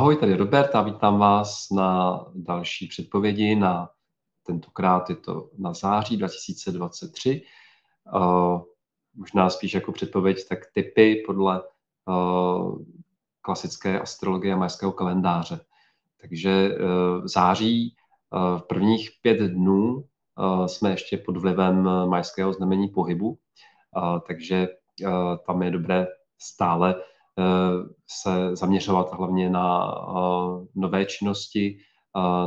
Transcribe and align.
Ahoj, 0.00 0.16
tady 0.16 0.36
Robert 0.36 0.74
a 0.74 0.82
vítám 0.82 1.18
vás 1.18 1.70
na 1.70 2.20
další 2.34 2.86
předpovědi 2.86 3.54
na 3.54 3.90
tentokrát 4.46 5.10
je 5.10 5.16
to 5.16 5.50
na 5.58 5.72
září 5.72 6.16
2023. 6.16 7.42
Uh, 8.14 8.62
možná 9.14 9.50
spíš 9.50 9.74
jako 9.74 9.92
předpověď, 9.92 10.48
tak 10.48 10.58
typy 10.74 11.22
podle 11.26 11.62
uh, 12.08 12.78
klasické 13.40 14.00
astrologie 14.00 14.54
a 14.54 14.56
majského 14.56 14.92
kalendáře. 14.92 15.60
Takže 16.20 16.68
uh, 16.68 17.24
v 17.24 17.28
září 17.28 17.96
v 18.32 18.62
prvních 18.68 19.10
pět 19.22 19.38
dnů 19.40 20.04
jsme 20.66 20.90
ještě 20.90 21.16
pod 21.16 21.36
vlivem 21.36 21.82
majského 22.06 22.52
znamení 22.52 22.88
pohybu, 22.88 23.38
takže 24.26 24.68
tam 25.46 25.62
je 25.62 25.70
dobré 25.70 26.06
stále 26.38 26.94
se 28.06 28.56
zaměřovat 28.56 29.12
hlavně 29.12 29.50
na 29.50 29.94
nové 30.74 31.04
činnosti, 31.04 31.78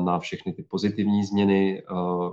na 0.03 0.19
všechny 0.19 0.53
ty 0.53 0.63
pozitivní 0.63 1.25
změny, 1.25 1.83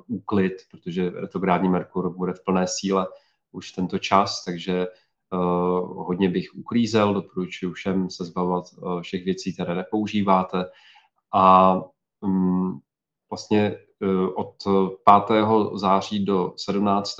úklid, 0.07 0.53
protože 0.71 1.11
retrográdní 1.11 1.69
Merkur 1.69 2.17
bude 2.17 2.33
v 2.33 2.45
plné 2.45 2.67
síle 2.69 3.07
už 3.53 3.73
tento 3.73 3.99
čas, 3.99 4.45
takže 4.45 4.87
hodně 5.83 6.29
bych 6.29 6.55
uklízel, 6.55 7.15
doporučuji 7.15 7.73
všem 7.73 8.11
se 8.11 8.25
zbavovat 8.25 8.65
všech 9.03 9.25
věcí, 9.25 9.55
které 9.55 9.75
nepoužíváte 9.75 10.65
a 11.35 11.75
mm, 12.21 12.79
vlastně 13.31 13.77
od 14.37 14.55
5. 15.29 15.47
září 15.75 16.25
do 16.25 16.52
17. 16.57 17.17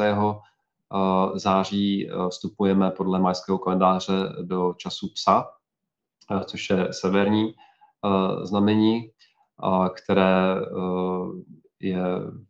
září 1.35 2.11
e, 2.11 2.29
vstupujeme 2.29 2.91
podle 2.91 3.19
majského 3.19 3.59
kalendáře 3.59 4.13
do 4.43 4.75
času 4.77 5.09
psa, 5.15 5.51
e, 6.31 6.45
což 6.45 6.71
je 6.71 6.89
severní 6.93 7.55
znamení 8.43 9.11
které 9.95 10.57
eh, 10.57 10.67
je 11.81 12.03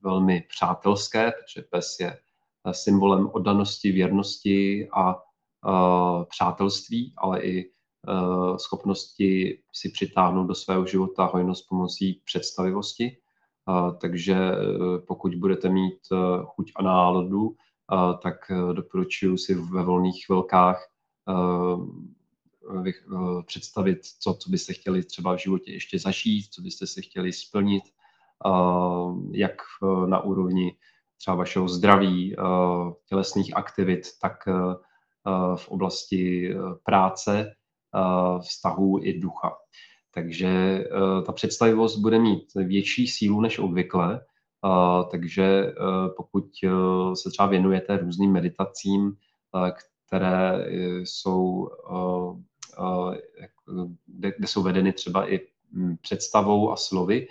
velmi 0.03 0.45
přátelské, 0.49 1.33
protože 1.33 1.67
pes 1.71 1.97
je 2.01 2.11
eh, 2.11 2.75
symbolem 2.75 3.31
oddanosti, 3.33 3.93
věrnosti 3.93 4.89
a 4.93 5.15
eh, 5.15 6.25
přátelství, 6.29 7.15
ale 7.17 7.43
i 7.43 7.71
schopnosti 8.57 9.63
si 9.73 9.89
přitáhnout 9.89 10.49
do 10.49 10.55
svého 10.55 10.87
života 10.87 11.25
hojnost 11.25 11.69
pomocí 11.69 12.23
představivosti. 12.25 13.17
Takže 14.01 14.37
pokud 15.07 15.35
budete 15.35 15.69
mít 15.69 15.99
chuť 16.45 16.73
a 16.77 16.83
náladu, 16.83 17.57
tak 18.23 18.37
doporučuji 18.73 19.39
si 19.39 19.55
ve 19.55 19.83
volných 19.83 20.27
chvilkách 20.27 20.91
Eh, 22.71 23.43
představit, 23.47 23.99
co, 24.21 24.35
co 24.35 24.51
byste 24.51 24.73
chtěli 24.73 25.05
třeba 25.05 25.35
v 25.37 25.39
životě 25.39 25.73
ještě 25.73 25.99
zažít, 25.99 26.47
co 26.51 26.63
byste 26.63 26.87
si 26.87 27.03
chtěli 27.03 27.33
splnit, 27.33 27.83
eh, 28.47 28.51
jak 29.33 29.57
na 30.07 30.21
úrovni 30.21 30.77
třeba 31.17 31.37
vašeho 31.37 31.69
zdraví, 31.69 32.35
eh, 32.35 32.43
tělesných 33.07 33.57
aktivit, 33.57 34.07
tak 34.23 34.37
v 35.57 35.69
oblasti 35.69 36.55
práce, 36.83 37.55
vztahů 38.41 38.99
i 39.03 39.21
ducha. 39.21 39.57
Takže 40.15 40.85
ta 41.27 41.33
představivost 41.33 41.99
bude 41.99 42.19
mít 42.19 42.55
větší 42.55 43.07
sílu 43.07 43.41
než 43.41 43.59
obvykle, 43.59 44.21
takže 45.11 45.75
pokud 46.17 46.45
se 47.15 47.31
třeba 47.31 47.49
věnujete 47.49 47.97
různým 47.97 48.33
meditacím, 48.33 49.17
které 50.07 50.67
jsou 51.05 51.69
kde, 54.07 54.33
jsou 54.41 54.63
vedeny 54.63 54.93
třeba 54.93 55.33
i 55.33 55.41
představou 56.01 56.73
a 56.73 56.77
slovy, 56.77 57.29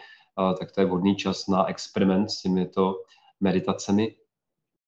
tak 0.59 0.71
to 0.71 0.81
je 0.81 0.85
vhodný 0.87 1.15
čas 1.15 1.47
na 1.47 1.65
experiment 1.65 2.31
s 2.31 2.41
těmito 2.41 2.95
meditacemi. 3.39 4.15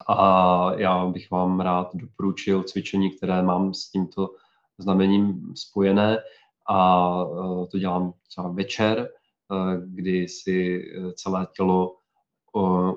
A 0.07 0.72
já 0.74 1.06
bych 1.06 1.31
vám 1.31 1.59
rád 1.59 1.96
doporučil 1.96 2.63
cvičení, 2.63 3.12
které 3.12 3.41
mám 3.41 3.74
s 3.74 3.90
tímto 3.91 4.30
znamením 4.78 5.53
spojené 5.56 6.18
a 6.69 7.09
to 7.72 7.80
dělám 7.80 8.13
třeba 8.28 8.47
večer, 8.50 9.09
kdy 9.85 10.28
si 10.28 10.85
celé 11.16 11.47
tělo 11.56 11.96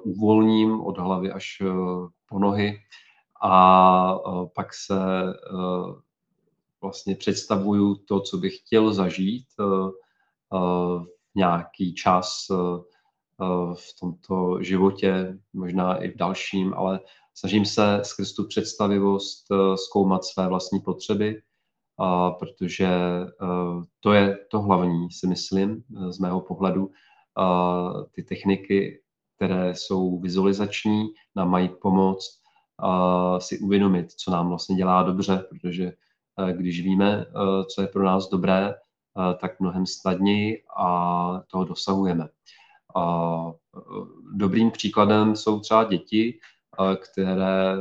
uvolním 0.05 0.81
od 0.81 0.99
hlavy 0.99 1.31
až 1.31 1.63
po 2.29 2.39
nohy 2.39 2.79
a 3.43 4.19
pak 4.55 4.75
se 4.75 4.95
vlastně 6.85 7.17
představuju 7.17 7.95
to, 7.95 8.21
co 8.21 8.37
bych 8.37 8.59
chtěl 8.59 8.95
zažít 8.95 9.47
v 9.59 9.93
eh, 10.55 10.59
eh, 10.59 11.05
nějaký 11.35 11.95
čas 11.95 12.47
eh, 12.51 12.55
v 13.75 14.01
tomto 14.01 14.63
životě, 14.63 15.39
možná 15.53 15.97
i 15.97 16.09
v 16.09 16.17
dalším, 16.17 16.75
ale 16.75 17.01
snažím 17.35 17.65
se 17.65 18.01
skrz 18.03 18.33
tu 18.33 18.47
představivost 18.47 19.47
zkoumat 19.75 20.25
své 20.25 20.49
vlastní 20.49 20.81
potřeby, 20.81 21.43
protože 22.39 22.89
to 24.01 24.13
je 24.13 24.39
to 24.51 24.61
hlavní, 24.61 25.11
si 25.11 25.27
myslím, 25.27 25.85
z 26.11 26.19
mého 26.19 26.41
pohledu. 26.41 26.91
Ty 28.13 28.23
techniky, 28.23 29.03
které 29.37 29.75
jsou 29.75 30.19
vizualizační, 30.19 31.07
nám 31.37 31.51
mají 31.51 31.69
pomoct 31.69 32.41
si 33.39 33.59
uvědomit, 33.59 34.13
co 34.13 34.31
nám 34.31 34.49
vlastně 34.49 34.77
dělá 34.77 35.03
dobře, 35.03 35.45
protože 35.51 35.93
Eh, 36.39 36.53
když 36.53 36.81
víme, 36.83 37.27
eh, 37.29 37.65
co 37.65 37.83
je 37.83 37.89
pro 37.89 38.05
nás 38.05 38.29
dobré, 38.29 38.75
eh, 38.75 39.35
tak 39.41 39.61
mnohem 39.61 39.87
snadněji 39.87 40.65
a 40.77 41.41
toho 41.51 41.65
dosahujeme. 41.65 42.29
Dobrým 44.35 44.71
příkladem 44.71 45.37
jsou 45.37 45.61
třeba 45.61 45.85
děti, 45.85 46.39
které 46.97 47.77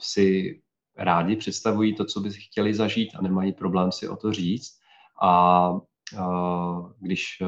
si 0.00 0.60
rádi 0.96 1.36
představují 1.36 1.96
to, 1.96 2.04
co 2.04 2.20
by 2.20 2.30
chtěli 2.30 2.74
zažít 2.74 3.10
a 3.14 3.22
nemají 3.22 3.52
problém 3.52 3.92
si 3.92 4.08
o 4.08 4.16
to 4.16 4.32
říct. 4.32 4.78
A 5.22 5.70
když 6.98 7.42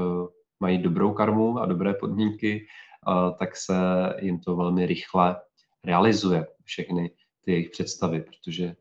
mají 0.61 0.79
dobrou 0.79 1.13
karmu 1.13 1.59
a 1.59 1.67
dobré 1.67 1.95
podmínky, 1.95 2.67
tak 3.39 3.57
se 3.57 3.77
jim 4.21 4.41
to 4.41 4.57
velmi 4.57 4.87
rychle 4.87 5.37
realizuje, 5.85 6.47
všechny 6.65 7.11
ty 7.45 7.53
jejich 7.53 7.71
představy, 7.71 8.21
protože 8.21 8.77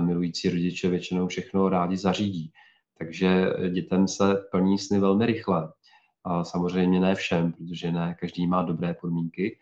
milující 0.00 0.50
rodiče 0.50 0.88
většinou 0.88 1.26
všechno 1.26 1.68
rádi 1.68 1.96
zařídí. 1.96 2.52
Takže 2.98 3.52
dětem 3.72 4.08
se 4.08 4.34
plní 4.50 4.78
sny 4.78 4.98
velmi 4.98 5.26
rychle. 5.26 5.72
A 6.24 6.44
samozřejmě 6.44 7.00
ne 7.00 7.14
všem, 7.14 7.52
protože 7.52 7.92
ne 7.92 8.16
každý 8.20 8.46
má 8.46 8.62
dobré 8.62 8.94
podmínky. 8.94 9.58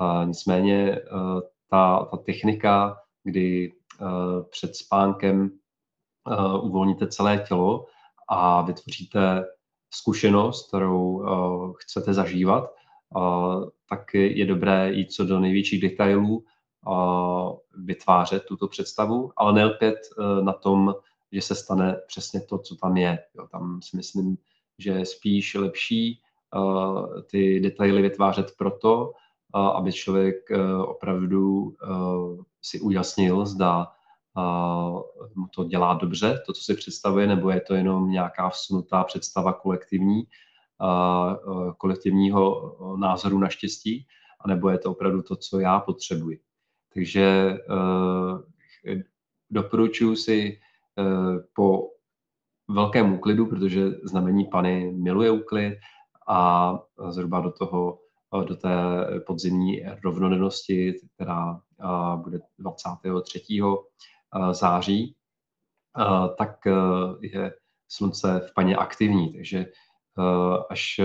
A 0.00 0.24
nicméně 0.24 1.00
ta, 1.70 2.04
ta 2.10 2.16
technika, 2.16 2.96
kdy 3.24 3.72
před 4.50 4.76
spánkem 4.76 5.50
uvolníte 6.62 7.08
celé 7.08 7.44
tělo 7.48 7.86
a 8.28 8.62
vytvoříte 8.62 9.44
zkušenost, 9.94 10.68
kterou 10.68 11.24
chcete 11.78 12.14
zažívat, 12.14 12.74
tak 13.88 14.14
je 14.14 14.46
dobré 14.46 14.92
jít 14.92 15.12
co 15.12 15.24
do 15.24 15.40
největších 15.40 15.80
detailů 15.82 16.44
vytvářet 17.76 18.44
tuto 18.44 18.68
představu, 18.68 19.30
ale 19.36 19.52
nelpět 19.52 19.98
na 20.42 20.52
tom, 20.52 20.94
že 21.32 21.40
se 21.40 21.54
stane 21.54 21.96
přesně 22.06 22.40
to, 22.40 22.58
co 22.58 22.76
tam 22.76 22.96
je. 22.96 23.18
Jo, 23.34 23.46
tam 23.52 23.80
si 23.82 23.96
myslím, 23.96 24.36
že 24.78 24.90
je 24.90 25.06
spíš 25.06 25.54
lepší 25.54 26.20
ty 27.30 27.60
detaily 27.60 28.02
vytvářet 28.02 28.54
proto, 28.58 29.12
aby 29.74 29.92
člověk 29.92 30.36
opravdu 30.86 31.74
si 32.62 32.80
ujasnil, 32.80 33.46
zda 33.46 33.92
mu 35.34 35.46
to 35.54 35.64
dělá 35.64 35.94
dobře, 35.94 36.42
to, 36.46 36.52
co 36.52 36.62
si 36.62 36.74
představuje, 36.74 37.26
nebo 37.26 37.50
je 37.50 37.60
to 37.60 37.74
jenom 37.74 38.10
nějaká 38.10 38.48
vsunutá 38.48 39.04
představa 39.04 39.52
kolektivní, 39.52 40.24
kolektivního 41.78 42.76
názoru 43.00 43.38
na 43.38 43.48
štěstí, 43.48 44.06
anebo 44.40 44.68
je 44.68 44.78
to 44.78 44.90
opravdu 44.90 45.22
to, 45.22 45.36
co 45.36 45.60
já 45.60 45.80
potřebuji. 45.80 46.40
Takže 46.94 47.56
doporučuji 49.50 50.16
si 50.16 50.60
po 51.54 51.90
velkém 52.68 53.14
úklidu, 53.14 53.46
protože 53.46 53.90
znamení 53.90 54.44
Pany 54.44 54.92
miluje 54.92 55.30
úklid 55.30 55.78
a 56.28 56.72
zhruba 57.08 57.40
do 57.40 57.52
toho 57.52 57.98
do 58.44 58.56
té 58.56 58.70
podzimní 59.26 59.82
rovnodennosti, 60.04 60.94
která 61.14 61.60
bude 62.16 62.38
23. 62.58 63.62
září, 64.52 65.16
tak 66.38 66.58
je 67.20 67.54
slunce 67.88 68.40
v 68.50 68.54
paně 68.54 68.76
aktivní, 68.76 69.32
takže 69.32 69.66
až 70.70 71.00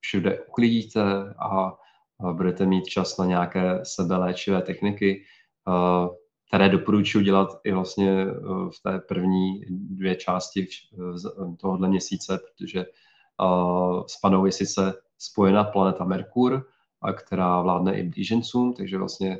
všude 0.00 0.40
uklidíte 0.40 1.34
a 1.38 1.72
budete 2.32 2.66
mít 2.66 2.84
čas 2.84 3.18
na 3.18 3.24
nějaké 3.24 3.80
sebeléčivé 3.82 4.62
techniky, 4.62 5.24
které 6.48 6.68
doporučuji 6.68 7.24
dělat 7.24 7.48
i 7.64 7.72
vlastně 7.72 8.26
v 8.76 8.82
té 8.82 8.98
první 8.98 9.60
dvě 9.70 10.16
části 10.16 10.66
tohohle 11.60 11.88
měsíce, 11.88 12.38
protože 12.38 12.86
s 14.06 14.20
panou 14.20 14.46
je 14.46 14.52
sice 14.52 14.94
spojena 15.18 15.64
planeta 15.64 16.04
Merkur, 16.04 16.66
která 17.16 17.60
vládne 17.60 17.98
i 17.98 18.02
blížencům, 18.02 18.74
takže 18.74 18.98
vlastně 18.98 19.38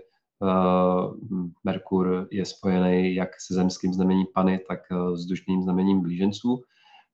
Merkur 1.64 2.28
je 2.30 2.44
spojený 2.44 3.14
jak 3.14 3.40
se 3.40 3.54
zemským 3.54 3.92
znamením 3.92 4.26
Pany, 4.34 4.60
tak 4.68 4.80
s 5.14 5.26
dužným 5.26 5.62
znamením 5.62 6.00
blíženců. 6.00 6.62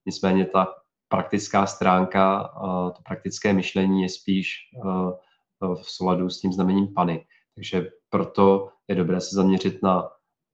Nicméně 0.06 0.46
ta 0.46 0.68
praktická 1.08 1.66
stránka, 1.66 2.54
to 2.96 3.02
praktické 3.02 3.52
myšlení 3.52 4.02
je 4.02 4.08
spíš 4.08 4.54
v 5.60 5.90
souladu 5.90 6.30
s 6.30 6.40
tím 6.40 6.52
znamením 6.52 6.94
Pany. 6.94 7.26
Takže 7.54 7.90
proto 8.10 8.68
je 8.88 8.94
dobré 8.94 9.20
se 9.20 9.36
zaměřit 9.36 9.82
na 9.82 10.08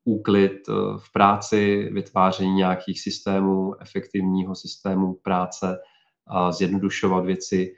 úklid 0.05 0.53
v 0.99 1.12
práci, 1.12 1.88
vytváření 1.93 2.55
nějakých 2.55 3.00
systémů, 3.00 3.75
efektivního 3.81 4.55
systému 4.55 5.14
práce, 5.14 5.79
zjednodušovat 6.50 7.25
věci, 7.25 7.75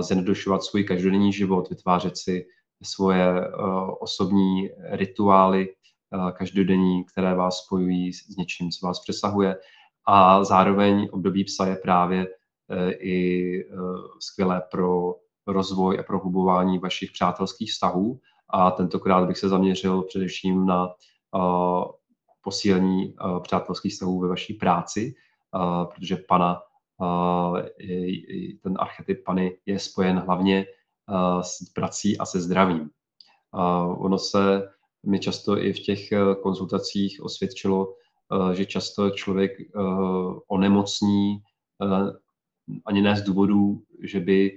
zjednodušovat 0.00 0.62
svůj 0.62 0.84
každodenní 0.84 1.32
život, 1.32 1.70
vytvářet 1.70 2.16
si 2.16 2.46
svoje 2.82 3.50
osobní 4.00 4.70
rituály 4.90 5.68
každodenní, 6.32 7.04
které 7.04 7.34
vás 7.34 7.58
spojují 7.58 8.12
s 8.12 8.36
něčím, 8.36 8.70
co 8.70 8.86
vás 8.86 9.00
přesahuje 9.00 9.56
a 10.06 10.44
zároveň 10.44 11.08
období 11.12 11.44
psa 11.44 11.66
je 11.66 11.76
právě 11.76 12.26
e, 12.70 12.92
i 12.92 13.64
skvělé 14.20 14.62
pro 14.70 15.14
rozvoj 15.46 15.98
a 15.98 16.02
prohlubování 16.02 16.78
vašich 16.78 17.12
přátelských 17.12 17.70
vztahů. 17.70 18.20
A 18.50 18.70
tentokrát 18.70 19.26
bych 19.26 19.38
se 19.38 19.48
zaměřil 19.48 20.02
především 20.02 20.66
na 20.66 20.88
posílení 22.42 23.14
přátelských 23.42 23.92
vztahů 23.92 24.20
ve 24.20 24.28
vaší 24.28 24.54
práci, 24.54 25.14
protože 25.94 26.16
pana, 26.16 26.62
ten 28.62 28.74
archetyp 28.78 29.24
pany 29.24 29.58
je 29.66 29.78
spojen 29.78 30.18
hlavně 30.18 30.66
s 31.42 31.72
prací 31.74 32.18
a 32.18 32.26
se 32.26 32.40
zdravím. 32.40 32.90
Ono 33.98 34.18
se 34.18 34.68
mi 35.06 35.20
často 35.20 35.58
i 35.58 35.72
v 35.72 35.80
těch 35.80 36.08
konzultacích 36.42 37.22
osvědčilo, 37.22 37.94
Eh, 38.32 38.54
že 38.54 38.66
často 38.66 39.10
člověk 39.10 39.60
eh, 39.60 39.66
onemocní 40.48 41.38
eh, 41.82 42.12
ani 42.86 43.02
ne 43.02 43.16
z 43.16 43.22
důvodu, 43.22 43.82
že 44.02 44.20
by, 44.20 44.52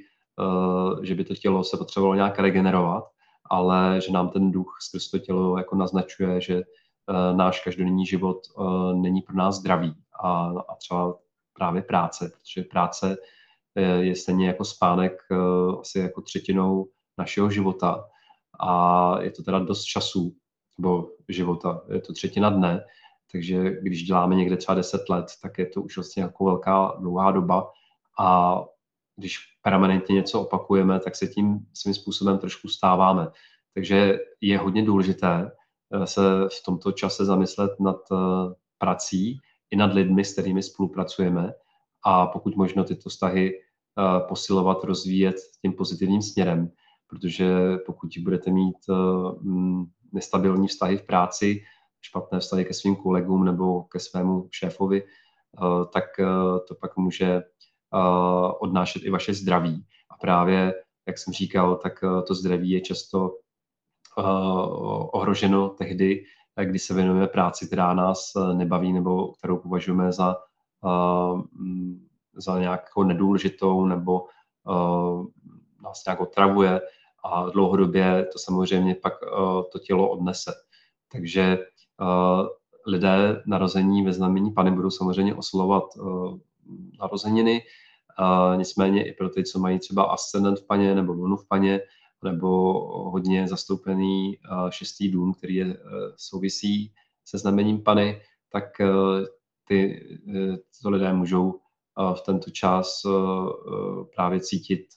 že 1.02 1.16
by 1.16 1.24
to 1.24 1.36
tělo 1.36 1.64
se 1.64 1.78
potřebovalo 1.78 2.16
nějak 2.16 2.40
regenerovat, 2.40 3.04
ale 3.50 4.02
že 4.02 4.12
nám 4.12 4.30
ten 4.30 4.52
duch 4.52 4.78
skrz 4.82 5.10
to 5.10 5.20
tělo 5.20 5.58
jako 5.58 5.76
naznačuje, 5.76 6.42
že 6.42 6.62
náš 7.36 7.64
každodenní 7.64 8.06
život 8.06 8.38
není 8.94 9.22
pro 9.22 9.36
nás 9.36 9.56
zdravý 9.56 9.94
a, 10.24 10.54
a 10.70 10.76
třeba 10.76 11.16
právě 11.54 11.82
práce, 11.82 12.32
protože 12.38 12.64
práce 12.64 13.18
je 13.76 14.16
stejně 14.16 14.48
jako 14.48 14.66
spánek 14.66 15.14
asi 15.82 16.00
jako 16.00 16.22
třetinou 16.22 16.88
našeho 17.18 17.50
života. 17.50 18.06
A 18.60 19.22
je 19.22 19.32
to 19.32 19.44
teda 19.44 19.60
dost 19.60 19.84
času, 19.84 20.36
nebo 20.78 21.10
života, 21.30 21.82
je 21.94 22.02
to 22.02 22.14
třetina 22.14 22.50
dne, 22.50 22.86
takže 23.32 23.72
když 23.82 24.04
děláme 24.04 24.36
někde 24.36 24.58
třeba 24.58 24.76
10 24.76 25.10
let, 25.10 25.26
tak 25.42 25.58
je 25.58 25.66
to 25.66 25.82
už 25.82 25.98
vlastně 25.98 26.24
jako 26.24 26.46
velká 26.46 26.96
dlouhá 27.00 27.32
doba. 27.32 27.72
A 28.20 28.60
když 29.16 29.38
permanentně 29.62 30.16
něco 30.16 30.42
opakujeme, 30.42 31.00
tak 31.00 31.16
se 31.16 31.28
tím 31.28 31.60
svým 31.74 31.94
způsobem 31.94 32.38
trošku 32.38 32.68
stáváme. 32.68 33.28
Takže 33.74 34.20
je 34.42 34.58
hodně 34.58 34.86
důležité 34.86 35.52
eh, 35.94 36.08
se 36.08 36.22
v 36.60 36.64
tomto 36.66 36.92
čase 36.92 37.26
zamyslet 37.26 37.72
nad 37.80 37.98
eh, 38.12 38.16
prací 38.78 39.40
i 39.72 39.76
nad 39.76 39.94
lidmi, 39.94 40.26
s 40.26 40.34
kterými 40.34 40.64
spolupracujeme 40.64 41.54
a 42.06 42.28
pokud 42.28 42.56
možno 42.56 42.84
tyto 42.84 43.10
vztahy 43.10 43.52
eh, 43.54 44.20
posilovat, 44.28 44.84
rozvíjet 44.84 45.36
tím 45.62 45.74
pozitivním 45.74 46.22
směrem, 46.22 46.72
protože 47.08 47.78
pokud 47.86 48.10
budete 48.24 48.52
mít 48.52 48.78
nestabilní 50.14 50.68
vztahy 50.68 50.98
v 50.98 51.06
práci, 51.06 51.62
špatné 52.02 52.40
vztahy 52.40 52.66
ke 52.66 52.74
svým 52.74 52.96
kolegům 52.96 53.46
nebo 53.46 53.84
ke 53.84 54.00
svému 54.00 54.48
šéfovi, 54.52 55.04
eh, 55.04 55.86
tak 55.94 56.20
eh, 56.20 56.26
to 56.68 56.76
pak 56.76 56.98
může 56.98 57.26
eh, 57.26 57.44
odnášet 58.60 59.04
i 59.06 59.10
vaše 59.10 59.34
zdraví. 59.34 59.86
A 60.10 60.18
právě, 60.18 60.74
jak 61.08 61.18
jsem 61.18 61.34
říkal, 61.34 61.76
tak 61.76 61.94
to 62.28 62.34
zdraví 62.36 62.70
je 62.70 62.82
často 62.82 63.32
ohroženo 65.14 65.70
tehdy, 65.70 66.24
kdy 66.64 66.80
se 66.80 66.94
věnujeme 66.94 67.28
práci, 67.28 67.68
která 67.68 67.94
nás 67.94 68.32
nebaví 68.54 68.94
nebo 68.94 69.34
kterou 69.34 69.58
považujeme 69.58 70.12
za, 70.12 70.36
za 72.34 72.60
nějakou 72.60 73.04
nedůležitou 73.04 73.86
nebo 73.86 74.26
nás 75.84 76.06
nějak 76.06 76.22
otravuje 76.22 76.82
a 77.24 77.50
dlouhodobě 77.50 78.28
to 78.34 78.40
samozřejmě 78.40 78.96
pak 78.96 79.14
to 79.72 79.80
tělo 79.80 80.10
odnese. 80.10 80.54
Takže 81.12 81.60
lidé 82.88 83.44
narození 83.46 84.06
ve 84.06 84.14
znamení 84.14 84.52
Pany 84.52 84.72
budou 84.72 84.90
samozřejmě 84.90 85.36
oslovovat 85.36 85.84
uh, 85.96 86.38
narozeniny, 87.00 87.62
nicméně 88.56 89.08
i 89.08 89.14
pro 89.14 89.30
ty, 89.30 89.44
co 89.44 89.60
mají 89.60 89.80
třeba 89.80 90.04
ascendent 90.04 90.60
v 90.60 90.68
paně 90.68 90.96
nebo 90.96 91.14
lunu 91.14 91.36
v 91.36 91.48
paně, 91.48 91.82
nebo 92.24 92.74
hodně 93.12 93.48
zastoupený 93.48 94.38
šestý 94.70 95.12
dům, 95.12 95.34
který 95.34 95.56
je, 95.56 95.78
souvisí 96.16 96.94
se 97.26 97.38
znamením 97.38 97.84
Pany, 97.84 98.22
tak 98.52 98.64
ty, 99.68 100.08
tyto 100.78 100.90
lidé 100.90 101.14
můžou 101.14 101.60
v 102.14 102.22
tento 102.22 102.52
čas 102.52 103.02
právě 104.16 104.40
cítit 104.40 104.88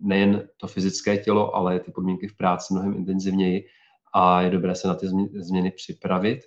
nejen 0.00 0.48
to 0.56 0.66
fyzické 0.66 1.18
tělo, 1.18 1.54
ale 1.54 1.80
ty 1.80 1.90
podmínky 1.90 2.28
v 2.28 2.36
práci 2.36 2.74
mnohem 2.74 2.94
intenzivněji 2.94 3.66
a 4.12 4.42
je 4.42 4.50
dobré 4.50 4.74
se 4.74 4.88
na 4.88 4.94
ty 4.94 5.06
změny 5.34 5.70
připravit, 5.70 6.40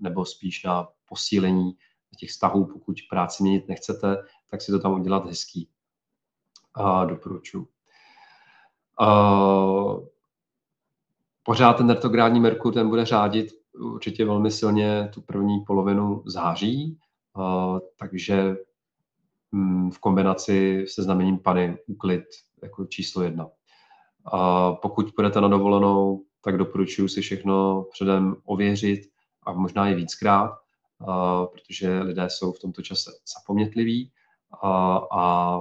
nebo 0.00 0.24
spíš 0.24 0.64
na 0.64 0.88
posílení 1.08 1.72
těch 2.16 2.30
vztahů, 2.30 2.64
pokud 2.64 2.96
práci 3.10 3.42
měnit 3.42 3.68
nechcete, 3.68 4.16
tak 4.50 4.62
si 4.62 4.72
to 4.72 4.78
tam 4.78 5.00
udělat 5.00 5.26
hezký. 5.26 5.68
A 6.74 7.04
doporučuji. 7.04 7.68
Pořád 11.42 11.72
ten 11.72 11.90
retrográdní 11.90 12.40
Merkur 12.40 12.74
ten 12.74 12.88
bude 12.88 13.04
řádit 13.04 13.59
určitě 13.80 14.24
velmi 14.24 14.50
silně 14.50 15.10
tu 15.14 15.20
první 15.20 15.60
polovinu 15.60 16.22
září, 16.26 16.98
takže 17.96 18.56
mm, 19.52 19.90
v 19.90 19.98
kombinaci 19.98 20.84
se 20.88 21.02
znamením 21.02 21.38
Pany 21.38 21.78
úklid 21.86 22.24
jako 22.62 22.86
číslo 22.86 23.22
jedna. 23.22 23.48
A 24.32 24.72
pokud 24.72 25.14
půjdete 25.14 25.40
na 25.40 25.48
dovolenou, 25.48 26.24
tak 26.44 26.56
doporučuji 26.56 27.08
si 27.08 27.20
všechno 27.20 27.86
předem 27.92 28.36
ověřit 28.44 29.00
a 29.46 29.52
možná 29.52 29.88
i 29.88 29.94
víckrát, 29.94 30.50
protože 31.52 32.00
lidé 32.00 32.26
jsou 32.30 32.52
v 32.52 32.58
tomto 32.58 32.82
čase 32.82 33.10
zapomnětliví 33.38 34.12
a, 34.62 34.96
a 35.12 35.58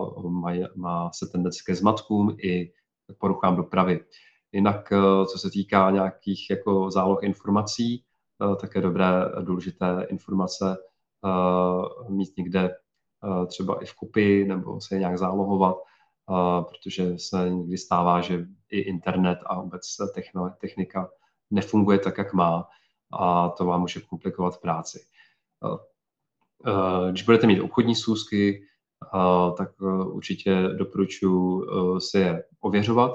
má 0.75 1.11
se 1.13 1.27
tendence 1.31 1.63
ke 1.65 1.75
zmatkům 1.75 2.35
i 2.43 2.71
poruchám 3.17 3.55
dopravy. 3.55 3.99
Jinak, 4.51 4.91
e, 4.91 4.95
co 5.25 5.37
se 5.39 5.49
týká 5.49 5.91
nějakých 5.91 6.49
jako 6.49 6.91
záloh 6.91 7.23
informací, 7.23 8.03
e, 8.41 8.55
tak 8.55 8.75
je 8.75 8.81
dobré 8.81 9.05
důležité 9.41 10.07
informace 10.09 10.77
e, 10.77 12.11
mít 12.11 12.37
někde 12.37 12.75
třeba 13.47 13.83
i 13.83 13.85
v 13.85 13.93
kopii 13.93 14.47
nebo 14.47 14.81
se 14.81 14.99
nějak 14.99 15.17
zálohovat, 15.17 15.75
protože 16.69 17.17
se 17.17 17.49
někdy 17.49 17.77
stává, 17.77 18.21
že 18.21 18.45
i 18.69 18.79
internet 18.79 19.39
a 19.45 19.61
vůbec 19.61 19.97
technika 20.61 21.09
nefunguje 21.51 21.99
tak, 21.99 22.17
jak 22.17 22.33
má 22.33 22.67
a 23.19 23.49
to 23.49 23.65
vám 23.65 23.81
může 23.81 24.01
komplikovat 24.01 24.61
práci. 24.61 25.05
Když 27.09 27.23
budete 27.23 27.47
mít 27.47 27.61
obchodní 27.61 27.95
schůzky, 27.95 28.63
tak 29.57 29.81
určitě 30.05 30.61
doporučuji 30.61 31.65
si 31.99 32.17
je 32.17 32.43
ověřovat 32.59 33.11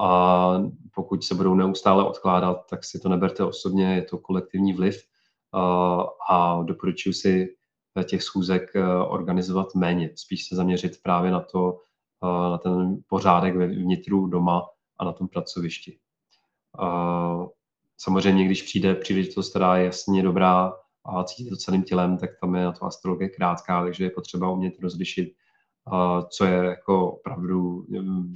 a 0.00 0.62
pokud 0.94 1.24
se 1.24 1.34
budou 1.34 1.54
neustále 1.54 2.04
odkládat, 2.04 2.66
tak 2.70 2.84
si 2.84 3.00
to 3.00 3.08
neberte 3.08 3.44
osobně, 3.44 3.94
je 3.94 4.02
to 4.02 4.18
kolektivní 4.18 4.72
vliv 4.72 5.02
a 6.30 6.62
doporučuji 6.62 7.12
si 7.12 7.56
těch 8.04 8.22
schůzek 8.22 8.72
organizovat 9.08 9.74
méně, 9.74 10.10
spíš 10.14 10.48
se 10.48 10.56
zaměřit 10.56 11.02
právě 11.02 11.30
na 11.30 11.40
to, 11.40 11.78
na 12.22 12.58
ten 12.58 12.96
pořádek 13.06 13.56
ve 13.56 13.66
vnitru 13.66 14.26
doma 14.26 14.66
a 14.98 15.04
na 15.04 15.12
tom 15.12 15.28
pracovišti. 15.28 15.98
Samozřejmě, 17.98 18.44
když 18.44 18.62
přijde 18.62 18.94
příležitost, 18.94 19.50
která 19.50 19.76
je 19.76 19.84
jasně 19.84 20.22
dobrá 20.22 20.72
a 21.04 21.24
cítí 21.24 21.50
to 21.50 21.56
celým 21.56 21.82
tělem, 21.82 22.18
tak 22.18 22.30
tam 22.40 22.54
je 22.54 22.64
na 22.64 22.72
to 22.72 22.84
astrologie 22.84 23.28
krátká, 23.28 23.82
takže 23.82 24.04
je 24.04 24.10
potřeba 24.10 24.50
umět 24.50 24.74
rozlišit, 24.82 25.34
co 26.28 26.44
je 26.44 26.54
jako 26.54 27.12
opravdu 27.12 27.86
mm, 27.88 28.34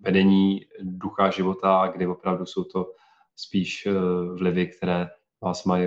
vedení 0.00 0.66
ducha 0.80 1.30
života, 1.30 1.92
kdy 1.94 2.06
opravdu 2.06 2.46
jsou 2.46 2.64
to 2.64 2.92
spíš 3.36 3.88
vlivy, 4.34 4.66
které 4.66 5.10
vás 5.40 5.64
mají 5.64 5.86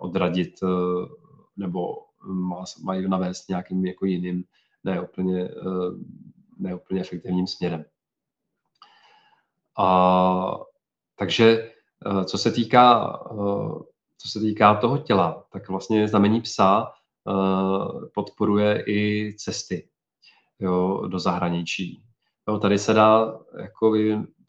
odradit 0.00 0.54
nebo 1.56 1.96
vás 2.50 2.78
mají 2.78 3.08
navést 3.08 3.48
nějakým 3.48 3.86
jako 3.86 4.06
jiným, 4.06 4.44
ne 4.84 5.00
úplně, 5.00 5.48
ne 6.58 6.74
úplně 6.74 7.00
efektivním 7.00 7.46
směrem. 7.46 7.84
A, 9.78 10.58
takže 11.16 11.72
co 12.24 12.38
se 12.38 12.52
týká 12.52 13.18
co 14.18 14.28
se 14.28 14.40
týká 14.40 14.74
toho 14.74 14.98
těla, 14.98 15.46
tak 15.52 15.68
vlastně 15.68 16.08
znamení 16.08 16.40
psa 16.40 16.92
podporuje 18.14 18.84
i 18.86 19.32
cesty 19.38 19.88
jo, 20.58 21.06
do 21.06 21.18
zahraničí. 21.18 22.02
Jo, 22.48 22.58
tady 22.58 22.78
se 22.78 22.92
dá 22.92 23.38
jako 23.62 23.94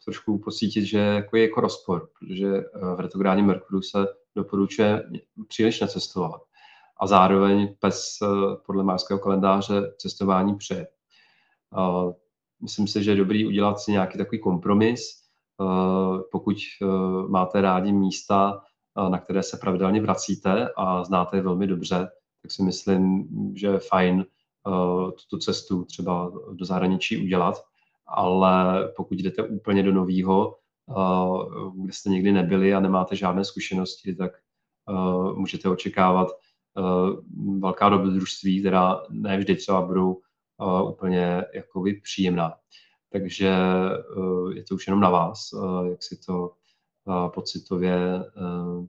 trošku 0.04 0.38
pocítit, 0.38 0.84
že 0.84 0.98
jako 0.98 1.36
je 1.36 1.42
jako 1.42 1.60
rozpor, 1.60 2.08
protože 2.18 2.64
v 2.96 3.00
retrográdním 3.00 3.46
Merkuru 3.46 3.82
se 3.82 4.06
doporučuje 4.36 5.02
příliš 5.48 5.80
necestovat. 5.80 6.40
A 6.96 7.06
zároveň 7.06 7.74
pes 7.78 8.18
podle 8.66 8.84
mářského 8.84 9.20
kalendáře 9.20 9.94
cestování 9.98 10.56
přeje. 10.56 10.86
Myslím 12.62 12.86
si, 12.86 13.04
že 13.04 13.10
je 13.10 13.16
dobrý 13.16 13.46
udělat 13.46 13.78
si 13.80 13.92
nějaký 13.92 14.18
takový 14.18 14.40
kompromis, 14.40 15.00
uh, 15.58 16.20
pokud 16.32 16.56
máte 17.28 17.60
rádi 17.60 17.92
místa, 17.92 18.62
na 19.08 19.18
které 19.18 19.42
se 19.42 19.56
pravidelně 19.56 20.00
vracíte 20.00 20.68
a 20.76 21.04
znáte 21.04 21.36
je 21.36 21.42
velmi 21.42 21.66
dobře, 21.66 22.08
tak 22.42 22.50
si 22.50 22.62
myslím, 22.62 23.28
že 23.54 23.66
je 23.66 23.78
fajn 23.78 24.26
tuto 25.22 25.38
cestu 25.38 25.84
třeba 25.84 26.32
do 26.52 26.64
zahraničí 26.64 27.24
udělat, 27.24 27.64
ale 28.06 28.88
pokud 28.96 29.18
jdete 29.18 29.42
úplně 29.42 29.82
do 29.82 29.92
nového, 29.92 30.56
kde 31.74 31.92
jste 31.92 32.10
nikdy 32.10 32.32
nebyli 32.32 32.74
a 32.74 32.80
nemáte 32.80 33.16
žádné 33.16 33.44
zkušenosti, 33.44 34.14
tak 34.14 34.32
můžete 35.34 35.68
očekávat 35.68 36.28
velká 37.58 37.88
dobrodružství, 37.88 38.60
která 38.60 39.02
ne 39.10 39.38
vždy 39.38 39.56
třeba 39.56 39.82
budou 39.82 40.20
úplně 40.90 41.44
jakoby 41.54 41.94
příjemná. 41.94 42.54
Takže 43.12 43.54
je 44.54 44.62
to 44.62 44.74
už 44.74 44.86
jenom 44.86 45.00
na 45.00 45.10
vás, 45.10 45.50
jak 45.90 46.02
si 46.02 46.16
to 46.26 46.50
pocitově 47.34 48.24
eh, 48.24 48.86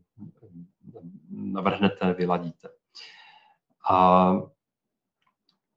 navrhnete, 1.31 2.13
vyladíte. 2.13 2.69
A 3.89 4.31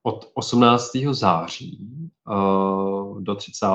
od 0.02 0.30
18. 0.34 0.90
září 1.10 1.88
eh, 2.30 2.97
do 3.18 3.34
30. 3.34 3.66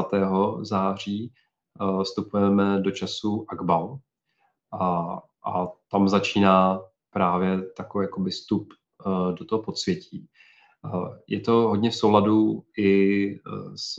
září 0.61 1.33
eh, 1.81 2.03
vstupujeme 2.03 2.81
do 2.81 2.91
času 2.91 3.45
Akbal 3.49 3.97
a, 4.71 5.19
a 5.45 5.67
tam 5.91 6.09
začíná 6.09 6.81
právě 7.09 7.61
takový 7.77 8.03
jakoby 8.03 8.31
vstup 8.31 8.73
do 9.37 9.45
toho 9.45 9.63
podsvětí. 9.63 10.27
Je 11.27 11.39
to 11.39 11.51
hodně 11.51 11.89
v 11.89 11.95
souladu 11.95 12.63
i 12.77 13.39
s 13.75 13.95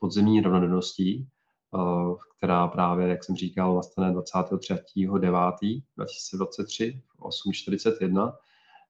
podzemní 0.00 0.40
rovnodenností, 0.40 1.28
Eh, 1.74 2.14
která 2.36 2.68
právě, 2.68 3.08
jak 3.08 3.24
jsem 3.24 3.36
říkal, 3.36 3.76
nastane 3.76 4.12
23.9.2023 4.12 7.00
v 7.16 7.20
8.41. 7.20 8.36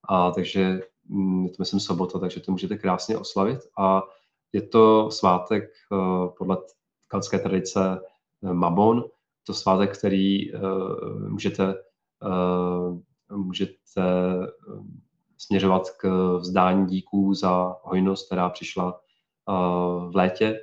A 0.08 0.30
takže 0.30 0.80
mm, 1.08 1.44
je 1.44 1.50
to 1.50 1.56
myslím 1.58 1.80
sobota, 1.80 2.18
takže 2.18 2.40
to 2.40 2.52
můžete 2.52 2.78
krásně 2.78 3.18
oslavit. 3.18 3.60
A 3.78 4.02
je 4.52 4.62
to 4.62 5.10
svátek 5.10 5.64
eh, 5.64 5.96
podle 6.38 6.56
kalské 7.08 7.38
tradice 7.38 8.00
eh, 8.42 8.52
Mabon, 8.52 9.04
to 9.46 9.54
svátek, 9.54 9.98
který 9.98 10.52
můžete, 11.28 11.74
můžete 13.30 13.74
směřovat 15.38 15.90
k 15.90 16.08
vzdání 16.38 16.86
díků 16.86 17.34
za 17.34 17.76
hojnost, 17.82 18.26
která 18.26 18.48
přišla 18.48 19.00
v 20.08 20.10
létě. 20.14 20.58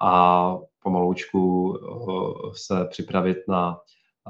A 0.00 0.58
pomaloučku 0.82 1.74
eh, 1.76 2.50
se 2.54 2.84
připravit 2.84 3.38
na 3.48 3.80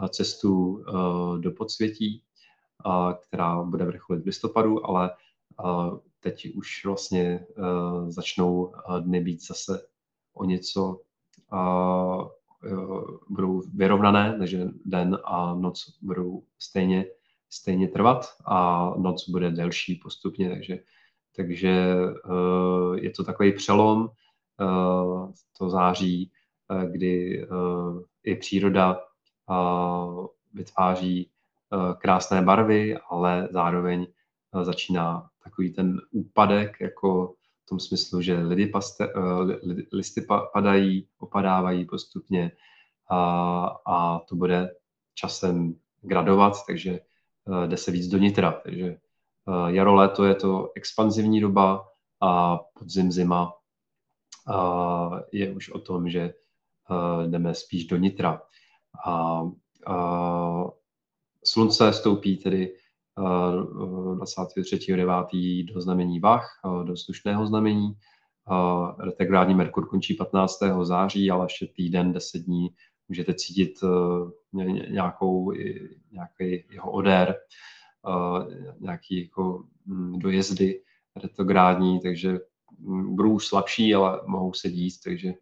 eh, 0.05 0.09
cestu 0.09 0.85
eh, 0.89 0.93
do 1.41 1.51
podsvětí, 1.51 2.23
která 3.29 3.63
bude 3.63 3.85
vrcholit 3.85 4.23
v 4.23 4.27
listopadu, 4.27 4.87
ale 4.87 5.11
teď 6.23 6.55
už 6.55 6.85
vlastně 6.85 7.47
začnou 8.09 8.73
dny 9.01 9.21
být 9.21 9.47
zase 9.47 9.87
o 10.35 10.45
něco 10.45 11.01
budou 13.29 13.63
vyrovnané, 13.75 14.39
takže 14.39 14.69
den 14.85 15.19
a 15.25 15.55
noc 15.55 15.99
budou 16.03 16.43
stejně, 16.59 17.07
stejně 17.51 17.89
trvat 17.89 18.27
a 18.45 18.91
noc 18.99 19.29
bude 19.29 19.51
delší 19.51 19.95
postupně, 19.95 20.51
takže, 20.51 20.79
takže 21.37 21.95
je 22.95 23.11
to 23.11 23.25
takový 23.25 23.53
přelom, 23.53 24.11
to 25.59 25.71
září 25.71 26.33
kdy 26.91 27.47
i 28.25 28.37
příroda 28.37 29.01
vytváří 30.53 31.31
krásné 31.99 32.43
barvy, 32.43 32.97
ale 33.11 33.49
zároveň 33.53 34.07
začíná 34.63 35.31
takový 35.45 35.73
ten 35.73 36.01
úpadek, 36.11 36.81
jako 36.81 37.35
v 37.65 37.69
tom 37.69 37.81
smyslu, 37.81 38.23
že 38.23 38.39
lidi 38.39 38.67
paste, 38.67 39.09
listy 39.93 40.27
padají, 40.53 41.09
opadávají 41.19 41.85
postupně 41.85 42.53
a, 43.11 43.65
a 43.87 44.19
to 44.19 44.37
bude 44.37 44.75
časem 45.15 45.75
gradovat, 46.01 46.67
takže 46.67 47.01
jde 47.67 47.77
se 47.77 47.91
víc 47.91 48.09
do 48.09 48.19
nitra. 48.19 48.61
Takže 48.63 48.99
jaro, 49.67 49.95
léto 49.95 50.25
je 50.25 50.35
to 50.35 50.73
expanzivní 50.75 51.41
doba 51.41 51.89
a 52.21 52.59
podzim, 52.59 53.13
zima 53.13 53.53
je 55.33 55.53
už 55.55 55.71
o 55.71 55.79
tom, 55.79 56.11
že 56.11 56.35
jdeme 57.27 57.55
spíš 57.55 57.87
do 57.87 57.97
nitra. 57.97 58.43
A, 59.07 59.43
a 59.87 60.65
slunce 61.45 61.93
stoupí 61.93 62.37
tedy 62.37 62.77
23.9. 63.19 65.75
do 65.75 65.81
znamení 65.81 66.21
Vach, 66.21 66.61
do 66.85 66.93
vzdušného 66.93 67.47
znamení. 67.47 67.93
Retrográdní 68.99 69.55
Merkur 69.55 69.89
končí 69.89 70.15
15. 70.15 70.59
září, 70.83 71.31
ale 71.31 71.45
ještě 71.45 71.67
týden, 71.67 72.13
10 72.13 72.39
dní 72.39 72.69
můžete 73.09 73.35
cítit 73.35 73.81
nějakou, 74.89 75.53
nějaký 76.13 76.65
jeho 76.71 76.91
odér, 76.91 77.37
nějaký 78.81 79.23
jako 79.23 79.65
mm, 79.87 80.19
dojezdy 80.19 80.83
retrográdní, 81.23 82.01
takže 82.01 82.39
mm, 82.79 83.17
budou 83.17 83.33
už 83.33 83.47
slabší, 83.47 83.95
ale 83.95 84.21
mohou 84.27 84.53
se 84.53 84.71
dít, 84.71 84.95
takže 85.05 85.33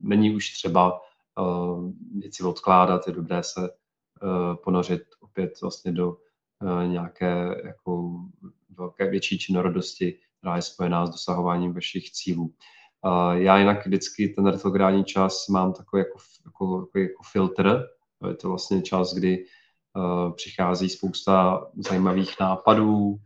není 0.00 0.36
už 0.36 0.52
třeba 0.52 1.00
věci 2.18 2.42
odkládat, 2.42 3.06
je 3.06 3.12
dobré 3.12 3.42
se 3.42 3.70
ponořit 4.64 5.02
opět 5.30 5.60
vlastně 5.60 5.92
do 5.92 6.16
uh, 6.62 6.86
nějaké 6.86 7.62
jako 7.64 8.20
velké 8.76 9.10
větší 9.10 9.38
činorodosti, 9.38 10.18
která 10.38 10.56
je 10.56 10.62
spojená 10.62 11.06
s 11.06 11.10
dosahováním 11.10 11.72
vašich 11.72 12.10
cílů. 12.10 12.54
Uh, 13.04 13.32
já 13.32 13.58
jinak 13.58 13.86
vždycky 13.86 14.28
ten 14.28 14.46
retrográdní 14.46 15.04
čas 15.04 15.48
mám 15.48 15.72
takový 15.72 16.00
jako, 16.00 16.18
jako, 16.46 16.80
jako, 16.80 16.98
jako 16.98 17.22
filtr, 17.32 17.86
je 18.28 18.34
to 18.34 18.48
vlastně 18.48 18.82
čas, 18.82 19.14
kdy 19.14 19.44
uh, 19.96 20.32
přichází 20.32 20.88
spousta 20.88 21.66
zajímavých 21.76 22.40
nápadů, 22.40 23.20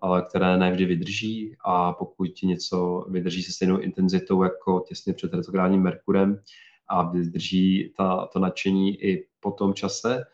ale 0.00 0.22
které 0.22 0.56
nevždy 0.56 0.84
vydrží 0.84 1.56
a 1.64 1.92
pokud 1.92 2.42
něco 2.42 3.06
vydrží 3.08 3.42
se 3.42 3.52
stejnou 3.52 3.78
intenzitou 3.78 4.42
jako 4.42 4.84
těsně 4.88 5.12
před 5.12 5.34
retrográdním 5.34 5.82
Merkurem 5.82 6.40
a 6.88 7.10
vydrží 7.10 7.92
ta, 7.96 8.26
to 8.26 8.38
nadšení 8.38 9.04
i 9.04 9.28
po 9.40 9.50
tom 9.50 9.74
čase, 9.74 10.24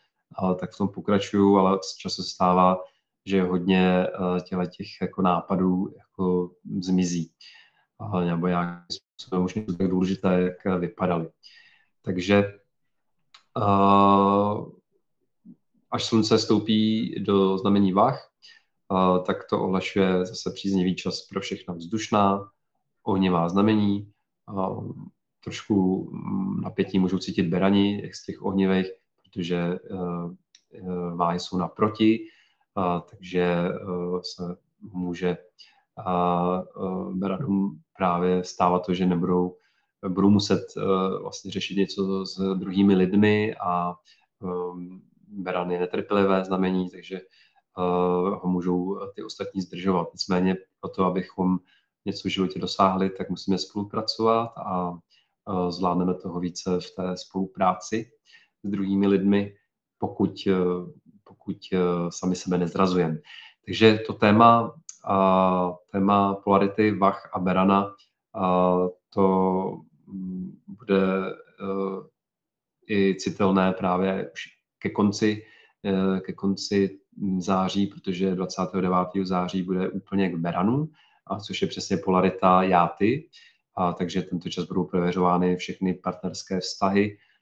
tak 0.59 0.73
v 0.73 0.77
tom 0.77 0.87
pokračuju, 0.87 1.57
ale 1.57 1.79
z 1.83 1.95
času 1.95 2.23
se 2.23 2.29
stává, 2.29 2.77
že 3.25 3.43
hodně 3.43 4.07
eh, 4.07 4.41
těle 4.41 4.67
těch 4.67 4.87
jako 5.01 5.21
nápadů 5.21 5.93
jako 5.97 6.51
zmizí. 6.79 7.31
Nebo 8.25 8.47
nějakým 8.47 8.85
způsobem 8.91 9.45
už 9.45 9.53
tak 9.77 9.87
důležité, 9.87 10.41
jak 10.41 10.79
vypadaly. 10.79 11.29
Takže 12.01 12.35
eh, 13.57 14.75
až 15.91 16.03
slunce 16.03 16.39
stoupí 16.39 17.15
do 17.23 17.57
znamení 17.57 17.93
Vach, 17.93 18.31
tak 19.25 19.37
to 19.49 19.61
ohlašuje 19.61 20.25
zase 20.25 20.51
příznivý 20.51 20.95
čas 20.95 21.21
pro 21.21 21.41
všechna 21.41 21.73
vzdušná, 21.73 22.49
ohnivá 23.03 23.49
znamení. 23.49 24.11
Trošku 25.43 26.09
mm, 26.11 26.61
napětí 26.61 26.99
můžou 26.99 27.17
cítit 27.17 27.43
berani, 27.43 28.01
jak 28.01 28.15
z 28.15 28.25
těch 28.25 28.41
ohnivých, 28.41 28.87
protože 29.35 29.55
e, 29.55 29.77
e, 30.73 30.81
váhy 31.15 31.39
jsou 31.39 31.57
naproti, 31.57 32.27
takže 33.09 33.41
e, 33.41 33.71
se 34.21 34.57
může 34.81 35.37
beranům 37.11 37.81
právě 37.97 38.43
stávat 38.43 38.85
to, 38.85 38.93
že 38.93 39.05
nebudou 39.05 39.57
budou 40.07 40.29
muset 40.29 40.61
vlastně 41.21 41.51
řešit 41.51 41.77
něco 41.77 42.25
s 42.25 42.55
druhými 42.55 42.95
lidmi 42.95 43.55
a 43.55 43.95
beran 45.27 45.71
je 45.71 45.79
netrpělivé 45.79 46.45
znamení, 46.45 46.89
takže 46.89 47.21
ho 48.31 48.41
můžou 48.45 48.99
ty 49.15 49.23
ostatní 49.23 49.61
zdržovat. 49.61 50.07
Nicméně 50.13 50.57
pro 50.81 50.89
to, 50.89 51.05
abychom 51.05 51.59
něco 52.05 52.27
v 52.27 52.31
životě 52.31 52.59
dosáhli, 52.59 53.09
tak 53.09 53.29
musíme 53.29 53.57
spolupracovat 53.57 54.53
a 54.57 54.99
zvládneme 55.69 56.13
toho 56.13 56.39
více 56.39 56.79
v 56.79 56.91
té 56.95 57.17
spolupráci 57.17 58.11
s 58.65 58.69
druhými 58.69 59.07
lidmi, 59.07 59.53
pokud, 59.97 60.47
pokud 61.23 61.57
sami 62.09 62.35
sebe 62.35 62.57
nezrazujeme. 62.57 63.17
Takže 63.65 63.99
to 64.07 64.13
téma, 64.13 64.75
téma 65.91 66.33
polarity 66.33 66.91
Vach 66.91 67.29
a 67.33 67.39
Berana, 67.39 67.95
to 69.09 69.25
mm, 70.07 70.57
bude 70.67 71.01
i 72.89 73.15
citelné 73.15 73.73
právě 73.73 74.31
už 74.33 74.41
ke 74.79 74.89
konci, 74.89 75.43
ke 76.21 76.33
konci 76.33 76.99
září, 77.37 77.87
protože 77.87 78.35
29. 78.35 78.91
září 79.23 79.63
bude 79.63 79.89
úplně 79.89 80.29
k 80.29 80.35
Beranu, 80.35 80.89
a 81.27 81.39
což 81.39 81.61
je 81.61 81.67
přesně 81.67 81.97
polarita 81.97 82.63
játy, 82.63 83.29
a 83.75 83.93
takže 83.93 84.21
tento 84.21 84.49
čas 84.49 84.65
budou 84.65 84.83
prověřovány 84.83 85.55
všechny 85.55 85.93
partnerské 85.93 86.59
vztahy, 86.59 87.17
eh, 87.17 87.34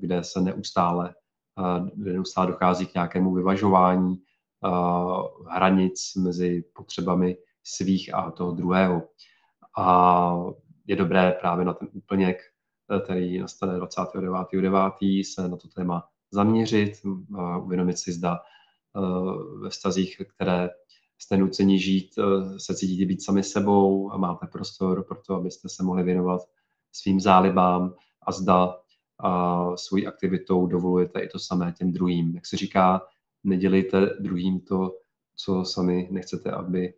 kde 0.00 0.24
se 0.24 0.40
neustále, 0.40 1.14
eh, 1.58 1.90
neustále 1.96 2.46
dochází 2.46 2.86
k 2.86 2.94
nějakému 2.94 3.34
vyvažování 3.34 4.16
eh, 4.16 4.68
hranic 5.50 6.14
mezi 6.16 6.64
potřebami 6.72 7.36
svých 7.64 8.14
a 8.14 8.30
toho 8.30 8.52
druhého. 8.52 9.02
A 9.78 10.36
je 10.86 10.96
dobré 10.96 11.32
právě 11.40 11.64
na 11.64 11.72
ten 11.72 11.88
úplněk, 11.92 12.38
který 13.04 13.38
nastane 13.38 13.78
29.9. 13.78 15.24
se 15.24 15.48
na 15.48 15.56
to 15.56 15.68
téma 15.68 16.04
zaměřit, 16.30 16.92
uvědomit 17.62 17.98
si, 17.98 18.12
zda 18.12 18.38
ve 19.62 19.70
vztazích, 19.70 20.22
které 20.34 20.70
jste 21.18 21.36
nuceni 21.36 21.78
žít, 21.78 22.14
eh, 22.18 22.58
se 22.60 22.74
cítíte 22.74 23.04
být 23.04 23.24
sami 23.24 23.42
sebou 23.42 24.12
a 24.12 24.16
máte 24.16 24.46
prostor 24.46 25.04
pro 25.04 25.18
to, 25.26 25.34
abyste 25.34 25.68
se 25.68 25.82
mohli 25.82 26.02
věnovat 26.02 26.40
svým 26.92 27.20
zálibám 27.20 27.94
a 28.22 28.32
zda 28.32 28.76
a 29.18 29.66
svojí 29.76 30.06
aktivitou 30.06 30.66
dovolujete 30.66 31.20
i 31.20 31.28
to 31.28 31.38
samé 31.38 31.72
těm 31.72 31.92
druhým. 31.92 32.34
Jak 32.34 32.46
se 32.46 32.56
říká, 32.56 33.02
nedělejte 33.44 34.06
druhým 34.20 34.60
to, 34.60 34.94
co 35.36 35.64
sami 35.64 36.08
nechcete, 36.10 36.50
aby 36.50 36.94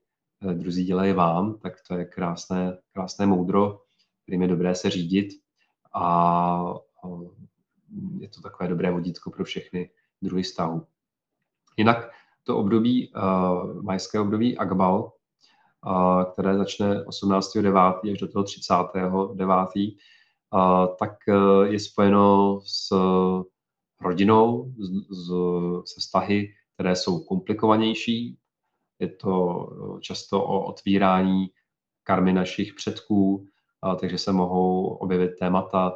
eh, 0.51 0.55
druzí 0.55 0.85
dělají 0.85 1.13
vám, 1.13 1.59
tak 1.59 1.73
to 1.89 1.95
je 1.95 2.05
krásné, 2.05 2.79
krásné 2.93 3.27
moudro, 3.27 3.81
kterým 4.23 4.43
je 4.43 4.49
dobré 4.49 4.75
se 4.75 4.91
řídit 4.91 5.29
a 5.95 6.75
je 8.21 8.29
to 8.29 8.41
takové 8.41 8.69
dobré 8.69 8.91
vodítko 8.91 9.31
pro 9.31 9.45
všechny 9.45 9.91
druhy 10.23 10.43
vztahu. 10.43 10.87
Jinak 11.77 12.11
to 12.45 12.59
období, 12.59 13.13
uh, 13.13 13.83
majské 13.83 14.21
období 14.21 14.59
Agbal, 14.59 15.13
uh, 15.87 16.25
které 16.33 16.57
začne 16.57 17.05
18.9. 17.05 18.13
až 18.13 18.19
do 18.19 18.29
toho 18.29 18.45
30.9., 18.45 19.93
uh, 19.93 19.99
tak 20.99 21.13
uh, 21.29 21.63
je 21.63 21.81
spojeno 21.81 22.61
s 22.65 22.93
rodinou, 24.01 24.73
s, 24.79 24.91
s, 25.17 25.31
se 25.85 26.01
vztahy, 26.01 26.55
které 26.75 26.97
jsou 26.97 27.21
komplikovanější. 27.25 28.39
Je 28.99 29.09
to 29.09 29.67
často 30.01 30.45
o 30.45 30.65
otvírání 30.65 31.47
karmy 32.03 32.33
našich 32.33 32.75
předků, 32.75 33.47
takže 34.01 34.19
se 34.19 34.33
mohou 34.33 34.87
objevit 34.87 35.31
témata, 35.39 35.93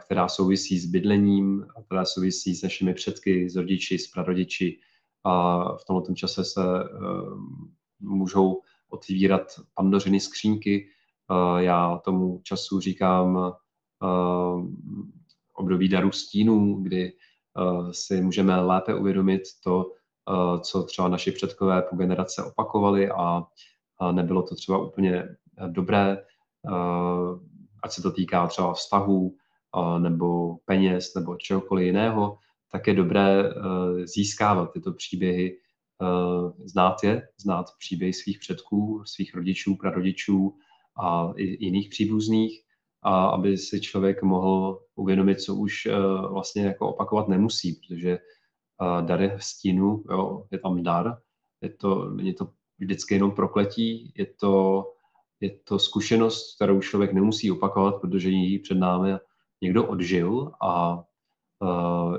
která 0.00 0.28
souvisí 0.28 0.78
s 0.78 0.86
bydlením, 0.86 1.66
která 1.86 2.04
souvisí 2.04 2.54
s 2.54 2.62
našimi 2.62 2.94
předky, 2.94 3.50
s 3.50 3.56
rodiči, 3.56 3.98
s 3.98 4.10
prarodiči, 4.10 4.80
a 5.24 5.62
v 5.76 5.84
tomto 5.84 6.14
čase 6.14 6.44
se 6.44 6.60
můžou 8.00 8.62
otvírat 8.88 9.60
pandořiny 9.74 10.20
skřínky. 10.20 10.88
Já 11.58 12.00
tomu 12.04 12.40
času 12.42 12.80
říkám 12.80 13.52
ehm, 14.02 14.76
období 15.54 15.88
daru 15.88 16.12
stínů, 16.12 16.74
kdy 16.74 17.12
eh, 17.12 17.92
si 17.92 18.20
můžeme 18.20 18.60
lépe 18.60 18.94
uvědomit 18.94 19.42
to, 19.64 19.92
eh, 20.30 20.60
co 20.60 20.82
třeba 20.82 21.08
naši 21.08 21.32
předkové 21.32 21.82
po 21.82 21.96
generace 21.96 22.44
opakovali 22.44 23.10
a 23.10 23.44
nebylo 24.12 24.42
to 24.42 24.54
třeba 24.54 24.78
úplně 24.78 25.28
dobré, 25.66 26.16
eh, 26.16 27.38
ať 27.82 27.92
se 27.92 28.02
to 28.02 28.10
týká 28.10 28.46
třeba 28.46 28.74
vztahů 28.74 29.36
nebo 29.98 30.56
peněz 30.64 31.14
nebo 31.14 31.36
čehokoliv 31.36 31.86
jiného, 31.86 32.38
tak 32.72 32.86
je 32.86 32.94
dobré 32.94 33.44
eh, 33.44 34.06
získávat 34.06 34.72
tyto 34.72 34.92
příběhy, 34.92 35.58
eh, 36.02 36.68
znát 36.68 37.02
je, 37.02 37.28
znát 37.40 37.66
příběhy 37.78 38.12
svých 38.12 38.38
předků, 38.38 39.02
svých 39.06 39.34
rodičů, 39.34 39.76
prarodičů 39.76 40.56
a 41.00 41.32
jiných 41.36 41.88
příbuzných, 41.88 42.60
a 43.02 43.26
aby 43.26 43.58
si 43.58 43.80
člověk 43.80 44.22
mohl 44.22 44.80
uvědomit, 44.94 45.40
co 45.40 45.54
už 45.54 45.86
eh, 45.86 45.92
vlastně 46.30 46.62
jako 46.62 46.88
opakovat 46.88 47.28
nemusí, 47.28 47.72
protože 47.72 48.18
dar 49.00 49.22
je 49.22 49.36
v 49.38 49.44
stínu, 49.44 50.04
jo, 50.10 50.46
je 50.50 50.58
tam 50.58 50.82
dar, 50.82 51.18
je 51.62 51.70
to, 51.70 52.10
není 52.10 52.34
to 52.34 52.48
vždycky 52.78 53.14
jenom 53.14 53.30
prokletí, 53.30 54.12
je 54.16 54.26
to, 54.26 54.84
je 55.40 55.50
to 55.50 55.78
zkušenost, 55.78 56.56
kterou 56.56 56.80
člověk 56.80 57.12
nemusí 57.12 57.50
opakovat, 57.50 58.00
protože 58.00 58.30
ji 58.30 58.58
před 58.58 58.78
námi 58.78 59.12
někdo 59.62 59.88
odžil 59.88 60.52
a 60.62 61.02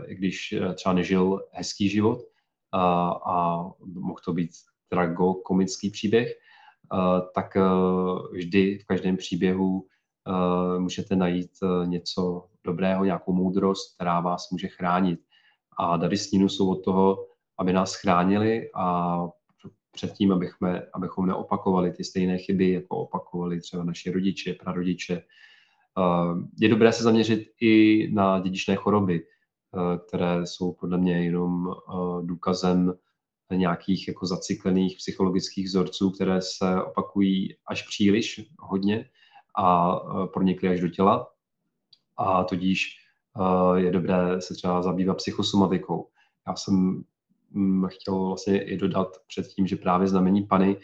i 0.06 0.16
když 0.16 0.56
třeba 0.76 0.94
nežil 0.94 1.40
hezký 1.52 1.90
život 1.90 2.20
a, 2.72 3.10
a 3.10 3.64
mohl 3.94 4.20
to 4.26 4.34
být 4.34 4.52
tragokomický 4.90 5.90
příběh, 5.90 6.34
tak 7.34 7.56
eh, 7.58 7.62
vždy 8.32 8.78
v 8.78 8.86
každém 8.86 9.18
příběhu 9.18 9.86
eh, 10.28 10.80
můžete 10.80 11.16
najít 11.16 11.52
něco 11.86 12.46
dobrého, 12.64 13.06
nějakou 13.06 13.34
moudrost, 13.34 13.96
která 13.96 14.20
vás 14.20 14.50
může 14.52 14.68
chránit. 14.68 15.20
A 15.78 15.98
dary 15.98 16.18
stínu 16.18 16.50
jsou 16.50 16.72
od 16.72 16.84
toho, 16.84 17.18
aby 17.60 17.74
nás 17.74 17.96
chránili 17.96 18.70
a 18.76 19.18
předtím, 19.92 20.32
abychom, 20.32 20.80
abychom 20.94 21.26
neopakovali 21.26 21.92
ty 21.92 22.04
stejné 22.04 22.38
chyby, 22.38 22.72
jako 22.72 22.98
opakovali 22.98 23.60
třeba 23.60 23.84
naši 23.84 24.12
rodiče, 24.12 24.54
prarodiče, 24.54 25.24
je 26.60 26.70
dobré 26.70 26.94
se 26.94 27.04
zaměřit 27.04 27.48
i 27.62 28.08
na 28.14 28.40
dědičné 28.40 28.76
choroby, 28.76 29.26
které 30.08 30.46
jsou 30.46 30.74
podle 30.74 30.98
mě 30.98 31.24
jenom 31.24 31.76
důkazem 32.22 32.94
nějakých 33.56 34.08
jako 34.08 34.26
zacyklených 34.26 34.98
psychologických 34.98 35.66
vzorců, 35.66 36.12
které 36.12 36.42
se 36.42 36.84
opakují 36.84 37.56
až 37.68 37.88
příliš 37.88 38.42
hodně 38.60 39.10
a 39.58 39.96
pronikly 40.26 40.70
až 40.70 40.80
do 40.80 40.88
těla. 40.88 41.28
A 42.18 42.44
tudíž 42.44 42.98
je 43.76 43.92
dobré 43.92 44.42
se 44.42 44.54
třeba 44.54 44.82
zabývat 44.82 45.18
psychosomatikou. 45.18 46.08
Já 46.48 46.56
jsem 46.56 47.04
mm, 47.52 47.88
chtěl 47.88 48.26
vlastně 48.26 48.64
i 48.64 48.78
dodat 48.78 49.08
před 49.28 49.48
tím, 49.48 49.68
že 49.68 49.76
právě 49.76 50.08
znamení 50.08 50.42
Pany 50.44 50.78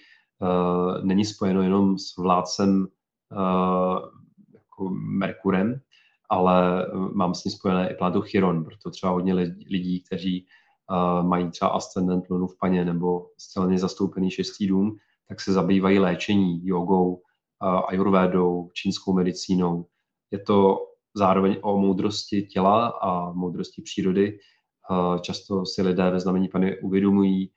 není 1.04 1.26
spojeno 1.26 1.62
jenom 1.62 1.98
s 1.98 2.18
vládcem 2.18 2.88
jako 4.54 4.90
Merkurem, 4.90 5.82
ale 6.30 6.86
eh, 6.86 6.90
mám 7.14 7.36
s 7.36 7.44
ní 7.44 7.52
spojené 7.52 7.92
i 7.92 7.96
planetu 7.96 8.22
Chiron, 8.22 8.66
proto 8.66 8.92
třeba 8.92 9.14
hodně 9.14 9.34
lidí, 9.70 10.04
kteří 10.08 10.48
mají 11.22 11.52
třeba 11.52 11.72
ascendent 11.72 12.30
lunu 12.30 12.48
v 12.48 12.58
paně 12.60 12.86
nebo 12.86 13.28
zcela 13.38 13.78
zastoupený 13.78 14.32
šestý 14.32 14.68
dům, 14.68 14.98
tak 15.30 15.42
se 15.42 15.54
zabývají 15.54 16.00
léčení, 16.00 16.68
jogou, 16.68 17.22
ayurvédou, 17.88 18.70
čínskou 18.74 19.14
medicínou. 19.14 19.86
Je 20.32 20.40
to 20.40 20.78
zároveň 21.16 21.58
o 21.62 21.78
moudrosti 21.78 22.42
těla 22.42 22.88
a 22.88 23.32
moudrosti 23.32 23.82
přírody. 23.82 24.38
Často 25.22 25.66
si 25.66 25.82
lidé 25.82 26.10
ve 26.12 26.20
znamení 26.20 26.48
pany 26.48 26.80
uvědomují 26.80 27.52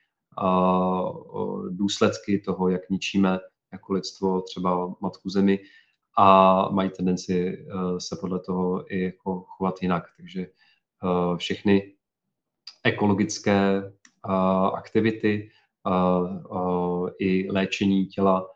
důsledky 1.71 2.39
toho, 2.39 2.69
jak 2.69 2.91
ničíme 2.91 3.39
jako 3.73 3.93
lidstvo 3.93 4.43
třeba 4.43 4.95
matku 5.01 5.31
zemi 5.31 5.59
a 6.19 6.69
mají 6.69 6.91
tendenci 6.91 7.49
eh, 7.49 8.01
se 8.01 8.17
podle 8.21 8.41
toho 8.41 8.95
i 8.95 9.03
jako 9.03 9.41
chovat 9.41 9.83
jinak. 9.83 10.05
Takže 10.17 10.41
eh, 10.41 11.37
všechny 11.37 11.95
ekologické 12.85 13.93
aktivity 14.75 15.51
i 17.19 17.51
léčení 17.51 18.07
těla, 18.07 18.47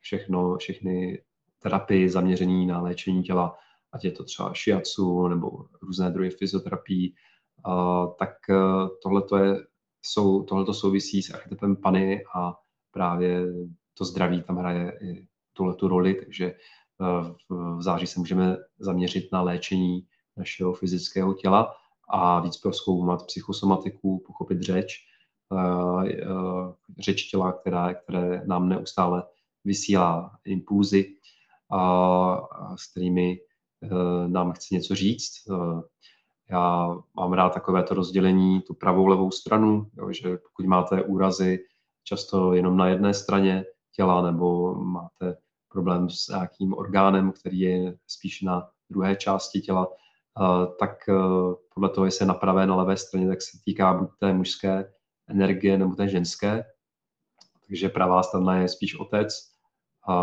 všechno, 0.00 0.56
všechny 0.56 1.22
terapie 1.58 2.10
zaměření 2.10 2.66
na 2.66 2.80
léčení 2.80 3.22
těla, 3.22 3.58
ať 3.92 4.04
je 4.04 4.12
to 4.12 4.24
třeba 4.24 4.52
shiatsu 4.64 5.28
nebo 5.28 5.66
různé 5.82 6.10
druhy 6.10 6.30
fyzioterapii, 6.30 7.12
tak 8.18 8.30
tohle 9.02 9.22
je, 9.44 9.56
jsou, 10.02 10.42
tohleto 10.42 10.74
souvisí 10.74 11.22
s 11.22 11.30
archetypem 11.30 11.76
Pany 11.76 12.24
a 12.34 12.54
právě 12.90 13.46
to 13.94 14.04
zdraví 14.04 14.42
tam 14.42 14.56
hraje 14.56 14.98
i 15.02 15.26
tuhle 15.52 15.74
tu 15.74 15.88
roli, 15.88 16.14
takže 16.14 16.54
v 17.48 17.82
září 17.82 18.06
se 18.06 18.20
můžeme 18.20 18.56
zaměřit 18.78 19.32
na 19.32 19.42
léčení 19.42 20.06
našeho 20.36 20.72
fyzického 20.72 21.34
těla 21.34 21.74
a 22.08 22.40
víc 22.40 22.56
proskoumat 22.56 23.26
psychosomatiku, 23.26 24.22
pochopit 24.26 24.62
řeč, 24.62 24.94
řeč 26.98 27.22
těla, 27.22 27.52
která, 27.52 27.94
které 27.94 28.42
nám 28.46 28.68
neustále 28.68 29.22
vysílá 29.64 30.38
impulzy, 30.44 31.16
s 32.76 32.90
kterými 32.90 33.38
nám 34.26 34.52
chce 34.52 34.74
něco 34.74 34.94
říct. 34.94 35.32
Já 36.50 36.96
mám 37.16 37.32
rád 37.32 37.54
takovéto 37.54 37.94
rozdělení, 37.94 38.60
tu 38.60 38.74
pravou, 38.74 39.06
levou 39.06 39.30
stranu, 39.30 39.90
jo, 39.96 40.12
že 40.12 40.36
pokud 40.36 40.66
máte 40.66 41.02
úrazy 41.02 41.58
často 42.04 42.52
jenom 42.52 42.76
na 42.76 42.88
jedné 42.88 43.14
straně 43.14 43.64
těla 43.92 44.22
nebo 44.22 44.74
máte 44.74 45.36
problém 45.68 46.10
s 46.10 46.28
nějakým 46.28 46.74
orgánem, 46.74 47.32
který 47.32 47.60
je 47.60 47.98
spíš 48.06 48.42
na 48.42 48.68
druhé 48.90 49.16
části 49.16 49.60
těla, 49.60 49.88
tak 50.78 51.08
e, 51.08 51.12
podle 51.74 51.88
toho, 51.88 52.04
jestli 52.04 52.22
je 52.22 52.26
na 52.26 52.34
pravé, 52.34 52.66
na 52.66 52.76
levé 52.76 52.96
straně, 52.96 53.28
tak 53.28 53.42
se 53.42 53.58
týká 53.64 53.94
buď 53.94 54.08
té 54.18 54.32
mužské 54.32 54.92
energie 55.28 55.78
nebo 55.78 55.94
té 55.94 56.08
ženské. 56.08 56.64
Takže 57.66 57.88
pravá 57.88 58.22
strana 58.22 58.56
je 58.56 58.68
spíš 58.68 59.00
otec, 59.00 59.56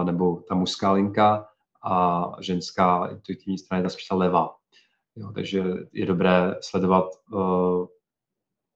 nebo 0.03 0.35
ta 0.35 0.55
mužská 0.55 0.91
linka 0.91 1.45
a 1.83 2.25
ženská 2.39 3.07
intuitivní 3.07 3.57
strana 3.57 3.77
je 3.77 3.83
ta 3.83 3.89
spíš 3.89 4.07
ta 4.07 4.15
levá. 4.15 4.55
Jo, 5.15 5.31
takže 5.33 5.63
je 5.93 6.05
dobré 6.05 6.55
sledovat 6.61 7.05
uh, 7.31 7.85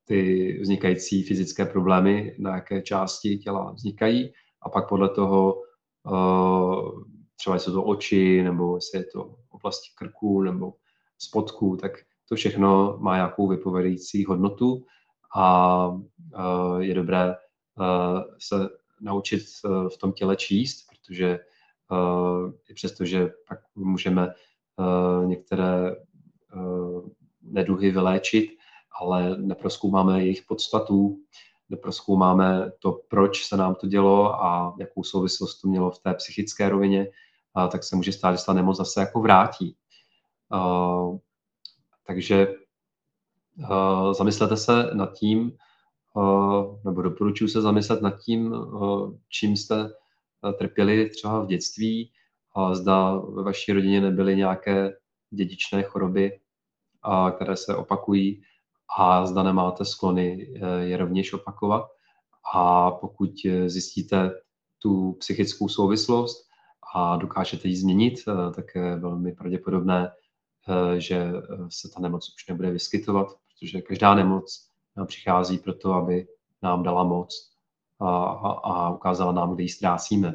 ty 0.06 0.60
vznikající 0.62 1.24
fyzické 1.24 1.66
problémy, 1.66 2.36
na 2.40 2.56
jaké 2.56 2.82
části 2.82 3.38
těla 3.38 3.72
vznikají 3.72 4.34
a 4.62 4.70
pak 4.70 4.90
podle 4.90 5.10
toho 5.10 5.56
uh, 6.04 7.04
třeba 7.36 7.56
jestli 7.56 7.72
to 7.72 7.84
oči, 7.84 8.44
nebo 8.44 8.76
jestli 8.76 9.00
je 9.00 9.06
to 9.14 9.36
oblasti 9.50 9.90
krku, 9.96 10.42
nebo 10.42 10.74
spodku, 11.18 11.78
tak 11.82 11.92
to 12.30 12.36
všechno 12.36 12.98
má 13.00 13.16
nějakou 13.16 13.48
vypovědějící 13.48 14.26
hodnotu 14.26 14.86
a 15.36 15.88
uh, 15.88 16.80
je 16.80 16.94
dobré 16.94 17.36
uh, 17.80 18.22
se 18.40 18.56
naučit 19.02 19.44
uh, 19.64 19.90
v 19.90 19.98
tom 19.98 20.12
těle 20.12 20.36
číst, 20.36 20.88
protože 20.90 21.40
i 22.70 22.74
přesto, 22.74 23.06
že 23.06 23.30
pak 23.48 23.60
můžeme 23.76 24.34
některé 25.26 25.96
uh, 26.56 27.08
neduhy 27.42 27.92
vyléčit, 27.92 28.50
ale 29.02 29.38
neproskoumáme 29.38 30.22
jejich 30.22 30.42
podstatu, 30.48 31.20
neproskoumáme 31.70 32.72
to, 32.80 33.00
proč 33.08 33.46
se 33.46 33.58
nám 33.58 33.76
to 33.76 33.88
dělo 33.88 34.44
a 34.44 34.76
jakou 34.80 35.04
souvislost 35.04 35.62
to 35.62 35.68
mělo 35.68 35.92
v 35.92 36.00
té 36.00 36.14
psychické 36.14 36.70
rovině, 36.70 37.08
tak 37.72 37.84
se 37.84 37.96
může 37.96 38.12
stát, 38.12 38.40
že 38.40 38.46
ta 38.46 38.54
nemoc 38.54 38.78
zase 38.78 39.00
jako 39.00 39.22
vrátí. 39.22 39.76
Uh, 40.54 41.18
takže 42.08 42.48
uh, 43.70 44.14
zamyslete 44.14 44.58
se 44.58 44.90
nad 44.94 45.14
tím, 45.14 45.52
uh, 46.14 46.80
nebo 46.86 47.02
doporučuji 47.02 47.48
se 47.48 47.62
zamyslet 47.62 48.02
nad 48.02 48.20
tím, 48.20 48.56
čím 49.30 49.58
jste 49.58 49.90
trpěli 50.60 51.10
třeba 51.10 51.44
v 51.44 51.48
dětství, 51.48 52.12
zda 52.74 53.16
ve 53.16 53.44
vaší 53.44 53.74
rodině 53.74 54.02
nebyly 54.02 54.36
nějaké 54.36 54.94
dědičné 55.30 55.84
choroby, 55.84 56.40
které 57.36 57.58
se 57.58 57.76
opakují 57.76 58.42
a 58.98 59.26
zda 59.26 59.44
nemáte 59.44 59.86
sklony 59.86 60.54
eh, 60.56 60.84
je 60.84 60.98
rovněž 60.98 61.34
opakovat. 61.34 61.88
A 62.54 62.92
pokud 62.92 63.32
eh, 63.46 63.70
zjistíte 63.70 64.32
tu 64.80 65.14
psychickou 65.20 65.70
souvislost 65.70 66.48
a 66.96 67.16
dokážete 67.18 67.68
ji 67.68 67.76
změnit, 67.76 68.14
eh, 68.28 68.54
tak 68.54 68.66
je 68.76 68.96
velmi 68.96 69.34
pravděpodobné, 69.34 70.12
že 70.98 71.32
se 71.70 71.90
ta 71.90 72.00
nemoc 72.00 72.34
už 72.36 72.48
nebude 72.48 72.72
vyskytovat, 72.72 73.28
protože 73.48 73.82
každá 73.82 74.16
nemoc 74.16 74.70
přichází 75.06 75.58
proto, 75.58 75.94
aby 75.94 76.28
nám 76.62 76.84
dala 76.84 77.04
moc 77.04 77.52
a, 78.00 78.26
a, 78.26 78.90
ukázala 78.90 79.32
nám, 79.32 79.54
kde 79.56 79.64
ji 79.64 79.70
ztrácíme. 79.70 80.34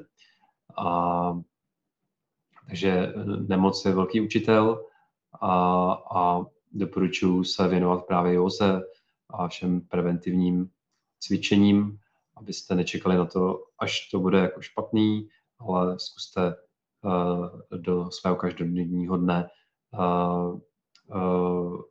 A, 0.78 1.40
takže 2.66 3.12
nemoc 3.48 3.84
je 3.84 3.94
velký 3.94 4.20
učitel 4.20 4.84
a, 5.40 5.92
a 5.92 6.46
doporučuji 6.72 7.44
se 7.44 7.68
věnovat 7.68 8.06
právě 8.06 8.32
józe 8.32 8.82
a 9.30 9.48
všem 9.48 9.80
preventivním 9.80 10.70
cvičením, 11.20 11.98
abyste 12.36 12.74
nečekali 12.74 13.16
na 13.16 13.26
to, 13.26 13.64
až 13.78 14.08
to 14.10 14.18
bude 14.18 14.38
jako 14.38 14.60
špatný, 14.60 15.28
ale 15.58 15.98
zkuste 15.98 16.54
uh, 17.02 17.78
do 17.80 18.10
svého 18.10 18.36
každodenního 18.36 19.16
dne 19.16 19.48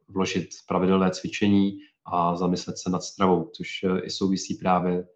vložit 0.08 0.50
pravidelné 0.68 1.12
cvičení 1.12 1.78
a 2.06 2.36
zamyslet 2.36 2.78
se 2.78 2.90
nad 2.90 3.04
stravou, 3.04 3.50
což 3.54 3.86
i 4.04 4.10
souvisí 4.10 4.56
právě 4.56 5.08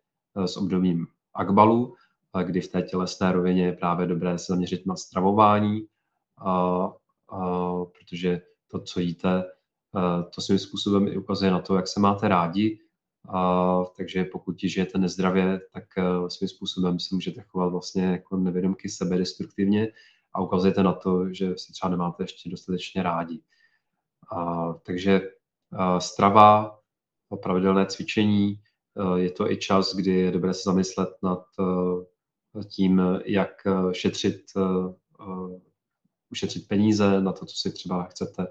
s 0.45 0.57
obdobím 0.57 1.07
Akbalu, 1.33 1.95
kdy 2.43 2.61
v 2.61 2.67
té 2.67 2.81
tělesné 2.81 3.31
rovině 3.31 3.65
je 3.65 3.73
právě 3.73 4.07
dobré 4.07 4.37
se 4.37 4.45
zaměřit 4.53 4.85
na 4.85 4.95
stravování, 4.95 5.87
a, 6.37 6.51
a, 7.29 7.85
protože 7.85 8.41
to, 8.67 8.79
co 8.79 8.99
jíte, 8.99 9.43
to 10.35 10.41
svým 10.41 10.59
způsobem 10.59 11.07
i 11.07 11.17
ukazuje 11.17 11.51
na 11.51 11.59
to, 11.59 11.75
jak 11.75 11.87
se 11.87 11.99
máte 11.99 12.27
rádi. 12.27 12.79
A, 13.29 13.83
takže 13.97 14.23
pokud 14.23 14.55
žijete 14.59 14.97
nezdravě, 14.97 15.61
tak 15.73 15.83
svým 16.27 16.49
způsobem 16.49 16.99
se 16.99 17.15
můžete 17.15 17.41
chovat 17.41 17.67
vlastně 17.67 18.03
jako 18.03 18.37
nevědomky 18.37 18.89
sebe 18.89 19.17
destruktivně 19.17 19.87
a 20.35 20.41
ukazujete 20.41 20.83
na 20.83 20.93
to, 20.93 21.33
že 21.33 21.57
si 21.57 21.73
třeba 21.73 21.89
nemáte 21.89 22.23
ještě 22.23 22.49
dostatečně 22.49 23.03
rádi. 23.03 23.41
A, 24.35 24.73
takže 24.73 25.21
a, 25.71 25.99
strava, 25.99 26.79
pravidelné 27.43 27.85
cvičení, 27.85 28.59
je 29.15 29.31
to 29.31 29.51
i 29.51 29.57
čas, 29.57 29.95
kdy 29.95 30.11
je 30.11 30.31
dobré 30.31 30.53
se 30.53 30.61
zamyslet 30.65 31.09
nad 31.23 31.43
tím, 32.67 33.01
jak 33.25 33.49
šetřit, 33.91 34.41
ušetřit 36.29 36.67
peníze 36.67 37.21
na 37.21 37.31
to, 37.31 37.45
co 37.45 37.55
si 37.55 37.71
třeba 37.71 38.03
chcete 38.03 38.47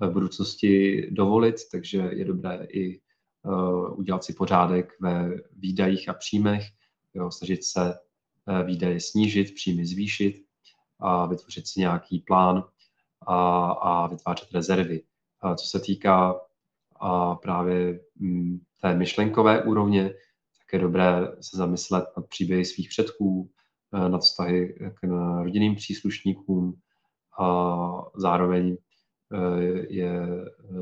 v 0.00 0.10
budoucnosti 0.10 1.06
dovolit, 1.10 1.56
takže 1.72 1.98
je 1.98 2.24
dobré 2.24 2.66
i 2.70 3.00
udělat 3.96 4.24
si 4.24 4.32
pořádek 4.32 4.92
ve 5.00 5.30
výdajích 5.52 6.08
a 6.08 6.14
příjmech, 6.14 6.62
jo, 7.14 7.30
snažit 7.30 7.64
se 7.64 7.94
výdaje 8.64 9.00
snížit, 9.00 9.54
příjmy 9.54 9.86
zvýšit 9.86 10.46
a 11.00 11.26
vytvořit 11.26 11.66
si 11.66 11.80
nějaký 11.80 12.18
plán 12.18 12.64
a, 13.26 13.70
a 13.70 14.06
vytvářet 14.06 14.52
rezervy. 14.52 15.02
A 15.40 15.54
co 15.54 15.66
se 15.66 15.80
týká 15.80 16.40
a 17.00 17.34
právě 17.34 18.00
mm, 18.16 18.60
té 18.82 18.94
myšlenkové 18.94 19.62
úrovně, 19.62 20.08
tak 20.58 20.72
je 20.72 20.78
dobré 20.78 21.28
se 21.40 21.56
zamyslet 21.56 22.04
nad 22.16 22.26
příběhy 22.26 22.64
svých 22.64 22.88
předků, 22.88 23.50
uh, 23.90 24.08
nad 24.08 24.18
vztahy 24.18 24.74
k 24.94 25.06
rodinným 25.42 25.76
příslušníkům, 25.76 26.74
a 27.38 27.88
zároveň 28.14 28.76
Eh, 29.32 29.86
je 29.88 30.10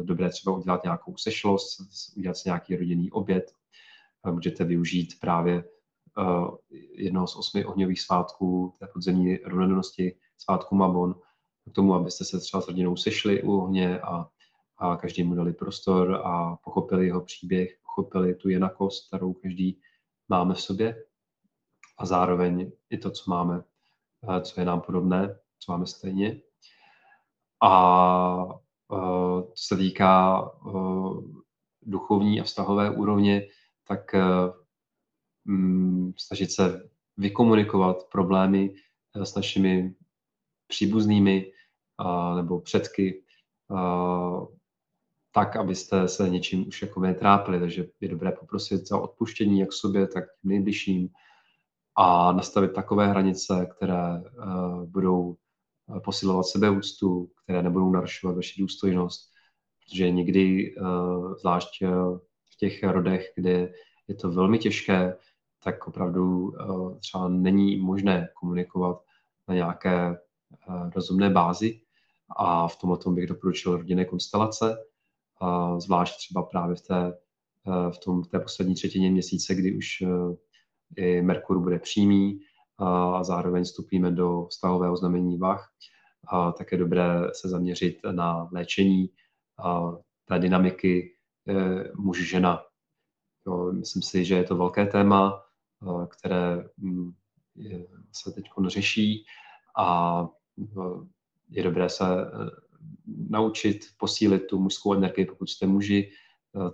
dobré 0.02 0.31
třeba 0.31 0.57
udělat 0.57 0.85
nějakou 0.85 1.16
sešlost, 1.16 1.81
udělat 2.16 2.37
si 2.37 2.48
nějaký 2.48 2.76
rodinný 2.76 3.11
oběd. 3.11 3.52
Můžete 4.31 4.64
využít 4.64 5.20
právě 5.20 5.64
jednoho 6.92 7.27
z 7.27 7.37
osmi 7.37 7.64
ohňových 7.64 8.01
svátků 8.01 8.75
té 8.79 8.87
podzemní 8.92 9.37
rovnodennosti, 9.37 10.16
svátku 10.38 10.75
Mabon, 10.75 11.14
k 11.71 11.75
tomu, 11.75 11.94
abyste 11.94 12.25
se 12.25 12.40
třeba 12.40 12.61
s 12.61 12.68
rodinou 12.68 12.97
sešli 12.97 13.42
u 13.42 13.61
ohně 13.61 14.01
a, 14.01 14.29
a 14.79 14.97
každý 14.97 15.23
mu 15.23 15.35
dali 15.35 15.53
prostor 15.53 16.23
a 16.25 16.57
pochopili 16.64 17.07
jeho 17.07 17.21
příběh, 17.21 17.79
pochopili 17.83 18.35
tu 18.35 18.49
jenakost, 18.49 19.09
kterou 19.09 19.33
každý 19.33 19.81
máme 20.29 20.55
v 20.55 20.61
sobě 20.61 21.05
a 21.99 22.07
zároveň 22.07 22.73
i 22.90 22.99
to, 22.99 23.11
co 23.11 23.31
máme, 23.31 23.62
eh, 24.29 24.40
co 24.40 24.61
je 24.61 24.64
nám 24.64 24.81
podobné, 24.81 25.38
co 25.59 25.73
máme 25.73 25.87
stejně. 25.87 26.40
A 27.62 28.44
uh, 28.88 29.40
co 29.40 29.53
se 29.57 29.77
týká 29.77 30.42
duchovní 31.83 32.40
a 32.40 32.44
vztahové 32.44 32.90
úrovně, 32.90 33.42
tak 33.88 34.14
snažit 36.17 36.53
se 36.53 36.89
vykomunikovat 37.17 37.97
problémy 38.13 38.75
s 39.15 39.35
našimi 39.35 39.95
příbuznými 40.67 41.53
uh, 42.01 42.37
nebo 42.37 42.61
předky, 42.61 43.23
uh, 43.69 44.47
tak, 45.33 45.57
abyste 45.57 46.09
se 46.09 46.29
něčím 46.29 46.69
už 46.69 46.83
jako 46.83 47.01
netrápili. 47.01 47.61
Takže 47.61 47.87
je 48.01 48.09
dobré 48.09 48.33
poprosit 48.33 48.89
za 48.89 48.99
odpuštění 48.99 49.61
jak 49.61 49.73
sobě, 49.73 50.07
tak 50.07 50.25
nejbližším 50.45 51.09
a 51.97 52.33
nastavit 52.33 52.73
takové 52.73 53.07
hranice, 53.07 53.69
které 53.77 54.23
uh, 54.23 54.85
budou 54.85 55.37
posilovat 56.05 56.47
sebeúctu, 56.47 57.31
které 57.43 57.63
nebudou 57.63 57.91
narušovat 57.91 58.37
vaši 58.37 58.61
důstojnost, 58.61 59.31
protože 59.85 60.11
někdy, 60.11 60.75
eh, 60.77 60.83
zvlášť 61.41 61.83
eh, 61.83 61.89
v 62.53 62.57
těch 62.59 62.83
rodech, 62.83 63.33
kde 63.37 63.73
je 64.09 64.15
to 64.15 64.31
velmi 64.31 64.59
těžké, 64.59 65.17
tak 65.64 65.88
opravdu 65.88 66.53
eh, 66.55 66.99
třeba 66.99 67.29
není 67.29 67.77
možné 67.77 68.29
komunikovat 68.35 69.03
na 69.49 69.55
nějaké 69.55 70.16
rozumné 70.94 71.31
bázi 71.31 71.81
a 72.37 72.68
v 72.68 72.77
tomhle 72.77 72.99
tom 72.99 73.14
bych 73.14 73.27
doporučil 73.27 73.77
rodinné 73.77 74.05
konstelace, 74.05 74.77
zvlášť 75.79 76.16
třeba 76.16 76.42
právě 76.42 76.77
v 76.77 76.81
té, 76.81 77.18
v 77.90 77.99
tom, 77.99 78.23
v 78.23 78.29
té 78.29 78.40
poslední 78.40 78.75
třetině 78.75 79.11
měsíce, 79.11 79.55
kdy 79.55 79.77
už 79.77 80.03
i 80.97 81.23
Merkur 81.23 81.59
bude 81.59 81.79
přímý 81.79 82.40
a 82.79 83.25
zároveň 83.25 83.64
vstupíme 83.64 84.11
do 84.11 84.47
vztahového 84.51 84.97
znamení 84.97 85.38
vach, 85.38 85.68
tak 86.59 86.73
je 86.73 86.79
dobré 86.79 87.21
se 87.33 87.49
zaměřit 87.49 87.99
na 88.11 88.49
léčení 88.53 89.11
té 90.25 90.38
dynamiky 90.38 91.12
muž-žena. 91.97 92.62
Myslím 93.73 94.03
si, 94.03 94.25
že 94.25 94.35
je 94.35 94.44
to 94.44 94.57
velké 94.57 94.87
téma, 94.87 95.42
které 96.11 96.64
mm, 96.77 97.12
se 98.12 98.33
teď 98.33 98.45
řeší 98.67 99.25
a 99.79 100.29
je 101.49 101.62
dobré 101.62 101.88
se 101.88 102.05
e, 102.05 102.27
naučit 103.31 103.79
posílit 103.99 104.47
tu 104.47 104.59
mužskou 104.59 104.95
energii, 104.95 105.25
pokud 105.25 105.51
jste 105.51 105.67
muži, 105.67 106.11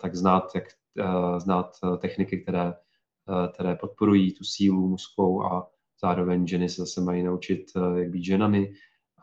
tak 0.01 0.14
znát, 0.14 0.55
jak, 0.55 0.64
znát 1.38 1.77
techniky, 1.99 2.40
které, 2.40 2.75
které 3.53 3.77
podporují 3.77 4.35
tu 4.35 4.45
sílu 4.45 4.88
mužskou 4.88 5.43
a 5.43 5.71
zároveň 6.03 6.47
ženy 6.47 6.69
se 6.69 6.83
zase 6.83 7.01
mají 7.01 7.23
naučit, 7.23 7.64
jak 7.97 8.11
být 8.11 8.25
ženami 8.25 8.75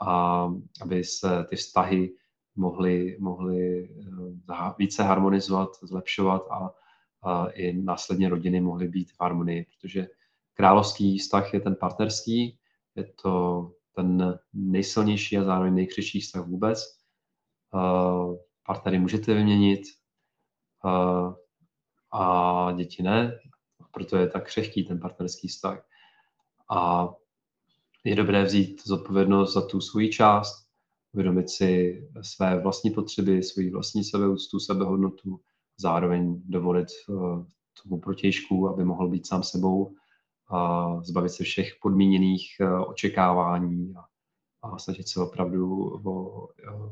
a 0.01 0.43
aby 0.81 1.03
se 1.03 1.45
ty 1.49 1.55
vztahy 1.55 2.13
mohly, 2.55 3.17
mohly 3.19 3.89
eh, 4.51 4.73
více 4.77 5.03
harmonizovat, 5.03 5.69
zlepšovat 5.81 6.41
a 6.51 6.73
i 7.53 7.73
následně 7.73 8.29
rodiny 8.29 8.61
mohly 8.61 8.87
být 8.87 9.11
v 9.11 9.21
harmonii, 9.21 9.65
protože 9.65 10.07
královský 10.53 11.17
vztah 11.17 11.53
je 11.53 11.59
ten 11.59 11.75
partnerský, 11.75 12.57
je 12.95 13.03
to 13.21 13.71
ten 13.95 14.39
nejsilnější 14.53 15.37
a 15.37 15.43
zároveň 15.43 15.75
nejkřečší 15.75 16.19
vztah 16.19 16.47
vůbec. 16.47 17.01
Uh, 17.73 18.35
partnery 18.65 18.99
můžete 18.99 19.33
vyměnit 19.33 19.81
uh, 20.85 21.33
a 22.11 22.71
děti 22.71 23.03
ne, 23.03 23.39
proto 23.91 24.17
je 24.17 24.27
tak 24.27 24.45
křehký 24.45 24.83
ten 24.83 24.99
partnerský 24.99 25.47
vztah. 25.47 25.85
A 26.69 27.09
je 28.03 28.15
dobré 28.15 28.43
vzít 28.43 28.87
zodpovědnost 28.87 29.53
za 29.53 29.67
tu 29.67 29.81
svoji 29.81 30.09
část, 30.09 30.67
uvědomit 31.13 31.49
si 31.49 32.01
své 32.21 32.59
vlastní 32.61 32.91
potřeby, 32.91 33.43
svoji 33.43 33.71
vlastní 33.71 34.03
sebeúctu, 34.03 34.59
sebehodnotu, 34.59 35.39
zároveň 35.81 36.41
dovolit 36.45 36.87
eh, 36.87 37.13
tomu 37.83 37.99
protějšku, 38.01 38.69
aby 38.69 38.85
mohl 38.85 39.07
být 39.07 39.27
sám 39.27 39.43
sebou, 39.43 39.95
a 40.53 41.01
zbavit 41.03 41.29
se 41.29 41.43
všech 41.43 41.75
podmíněných 41.81 42.55
eh, 42.59 42.79
očekávání 42.85 43.93
a, 43.95 44.05
a 44.67 44.77
snažit 44.77 45.07
se 45.07 45.19
opravdu 45.19 45.85
o 46.05 46.47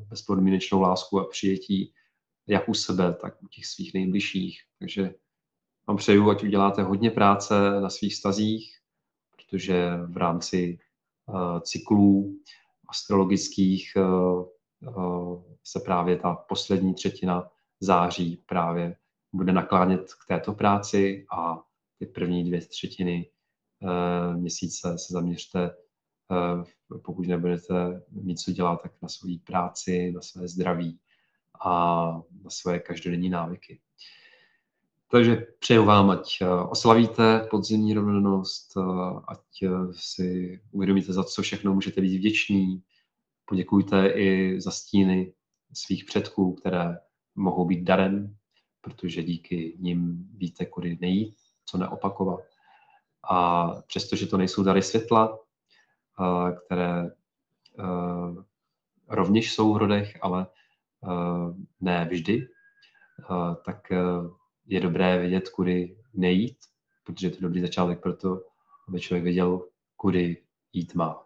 bezpodmínečnou 0.10 0.82
lásku 0.82 1.20
a 1.20 1.26
přijetí 1.26 1.94
jak 2.48 2.70
u 2.70 2.74
sebe, 2.74 3.14
tak 3.22 3.44
u 3.44 3.48
těch 3.48 3.66
svých 3.66 3.94
nejbližších. 3.94 4.62
Takže 4.80 5.14
vám 5.88 5.98
přeju, 5.98 6.30
ať 6.30 6.44
uděláte 6.44 6.84
hodně 6.84 7.12
práce 7.12 7.82
na 7.82 7.90
svých 7.90 8.16
stazích, 8.16 8.78
protože 9.36 9.90
v 10.08 10.18
rámci 10.18 10.80
uh, 11.28 11.60
cyklů 11.60 12.40
astrologických 12.90 13.94
eh, 13.98 14.02
eh, 14.88 14.92
se 15.64 15.80
právě 15.80 16.18
ta 16.18 16.36
poslední 16.36 16.94
třetina 16.94 17.50
září 17.80 18.44
právě 18.46 18.96
bude 19.34 19.54
naklánět 19.54 20.14
k 20.14 20.28
této 20.28 20.54
práci 20.54 21.26
a 21.32 21.64
ty 22.00 22.06
první 22.06 22.44
dvě 22.44 22.62
třetiny 22.62 23.30
eh, 23.84 24.38
měsíce 24.38 24.98
se 24.98 25.14
zaměřte, 25.14 25.72
pokud 27.04 27.28
nebudete 27.28 28.02
mít 28.12 28.40
co 28.40 28.52
dělat, 28.52 28.82
tak 28.82 28.92
na 29.02 29.10
svoji 29.10 29.40
práci, 29.40 30.12
na 30.12 30.22
své 30.22 30.48
zdraví 30.48 31.00
a 31.66 32.06
na 32.44 32.50
své 32.50 32.80
každodenní 32.80 33.30
návyky. 33.30 33.80
Takže 35.12 35.46
přeju 35.60 35.86
vám, 35.86 36.10
ať 36.10 36.42
oslavíte 36.70 37.48
podzimní 37.52 37.94
rovnost, 37.94 38.78
ať 39.28 39.40
si 39.92 40.60
uvědomíte, 40.72 41.14
za 41.14 41.24
co 41.24 41.42
všechno 41.42 41.74
můžete 41.74 42.02
být 42.02 42.18
vděční. 42.18 42.84
Poděkujte 43.46 44.08
i 44.08 44.62
za 44.62 44.72
stíny 44.72 45.34
svých 45.74 46.06
předků, 46.06 46.54
které 46.54 46.98
mohou 47.36 47.66
být 47.66 47.84
darem, 47.84 48.36
protože 48.82 49.24
díky 49.24 49.78
nim 49.80 50.30
víte, 50.34 50.66
kudy 50.66 50.98
nejít, 51.02 51.36
co 51.66 51.78
neopakovat. 51.78 52.40
A 53.30 53.68
přestože 53.82 54.28
to 54.28 54.38
nejsou 54.38 54.64
dary 54.64 54.82
světla, 54.82 55.40
které 56.66 57.12
rovněž 59.08 59.54
jsou 59.54 59.74
v 59.74 59.78
rodech, 59.78 60.18
ale 60.22 60.48
ne 61.80 62.08
vždy, 62.12 62.48
tak 63.66 63.92
je 64.66 64.80
dobré 64.80 65.20
vědět, 65.20 65.50
kudy 65.50 65.98
nejít, 66.14 66.58
protože 67.04 67.28
je 67.28 67.32
to 67.32 67.42
dobrý 67.42 67.62
začátek 67.62 68.02
pro 68.02 68.16
to, 68.16 68.42
aby 68.88 69.00
člověk 69.00 69.24
věděl, 69.24 69.68
kudy 69.96 70.44
jít 70.74 70.96
má 70.96 71.26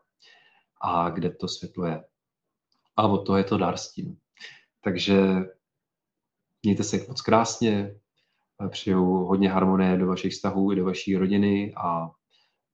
a 0.82 1.10
kde 1.10 1.30
to 1.30 1.48
světlo 1.48 1.86
je. 1.86 2.04
A 2.98 3.08
od 3.08 3.26
toho 3.26 3.38
je 3.38 3.44
to 3.44 3.58
dar 3.58 3.78
s 3.78 3.92
tím. 3.92 4.18
Takže 4.82 5.20
mějte 6.64 6.84
se 6.84 7.06
moc 7.08 7.22
krásně, 7.22 7.96
přeju 8.70 9.06
hodně 9.06 9.50
harmonie 9.50 9.98
do 9.98 10.08
vašich 10.08 10.34
vztahů 10.34 10.72
i 10.72 10.76
do 10.76 10.86
vaší 10.86 11.18
rodiny 11.18 11.74
a, 11.76 12.10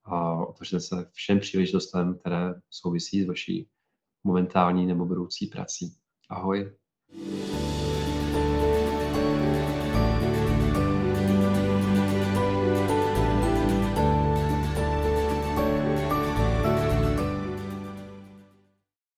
a 0.05 0.45
otevřete 0.45 0.79
se 0.79 1.09
všem 1.13 1.39
příležitostem, 1.39 2.17
které 2.19 2.53
souvisí 2.69 3.23
s 3.23 3.27
vaší 3.27 3.69
momentální 4.23 4.85
nebo 4.85 5.05
budoucí 5.05 5.47
prací. 5.47 5.95
Ahoj. 6.29 6.71
thank 7.11 7.83
you 7.83 7.88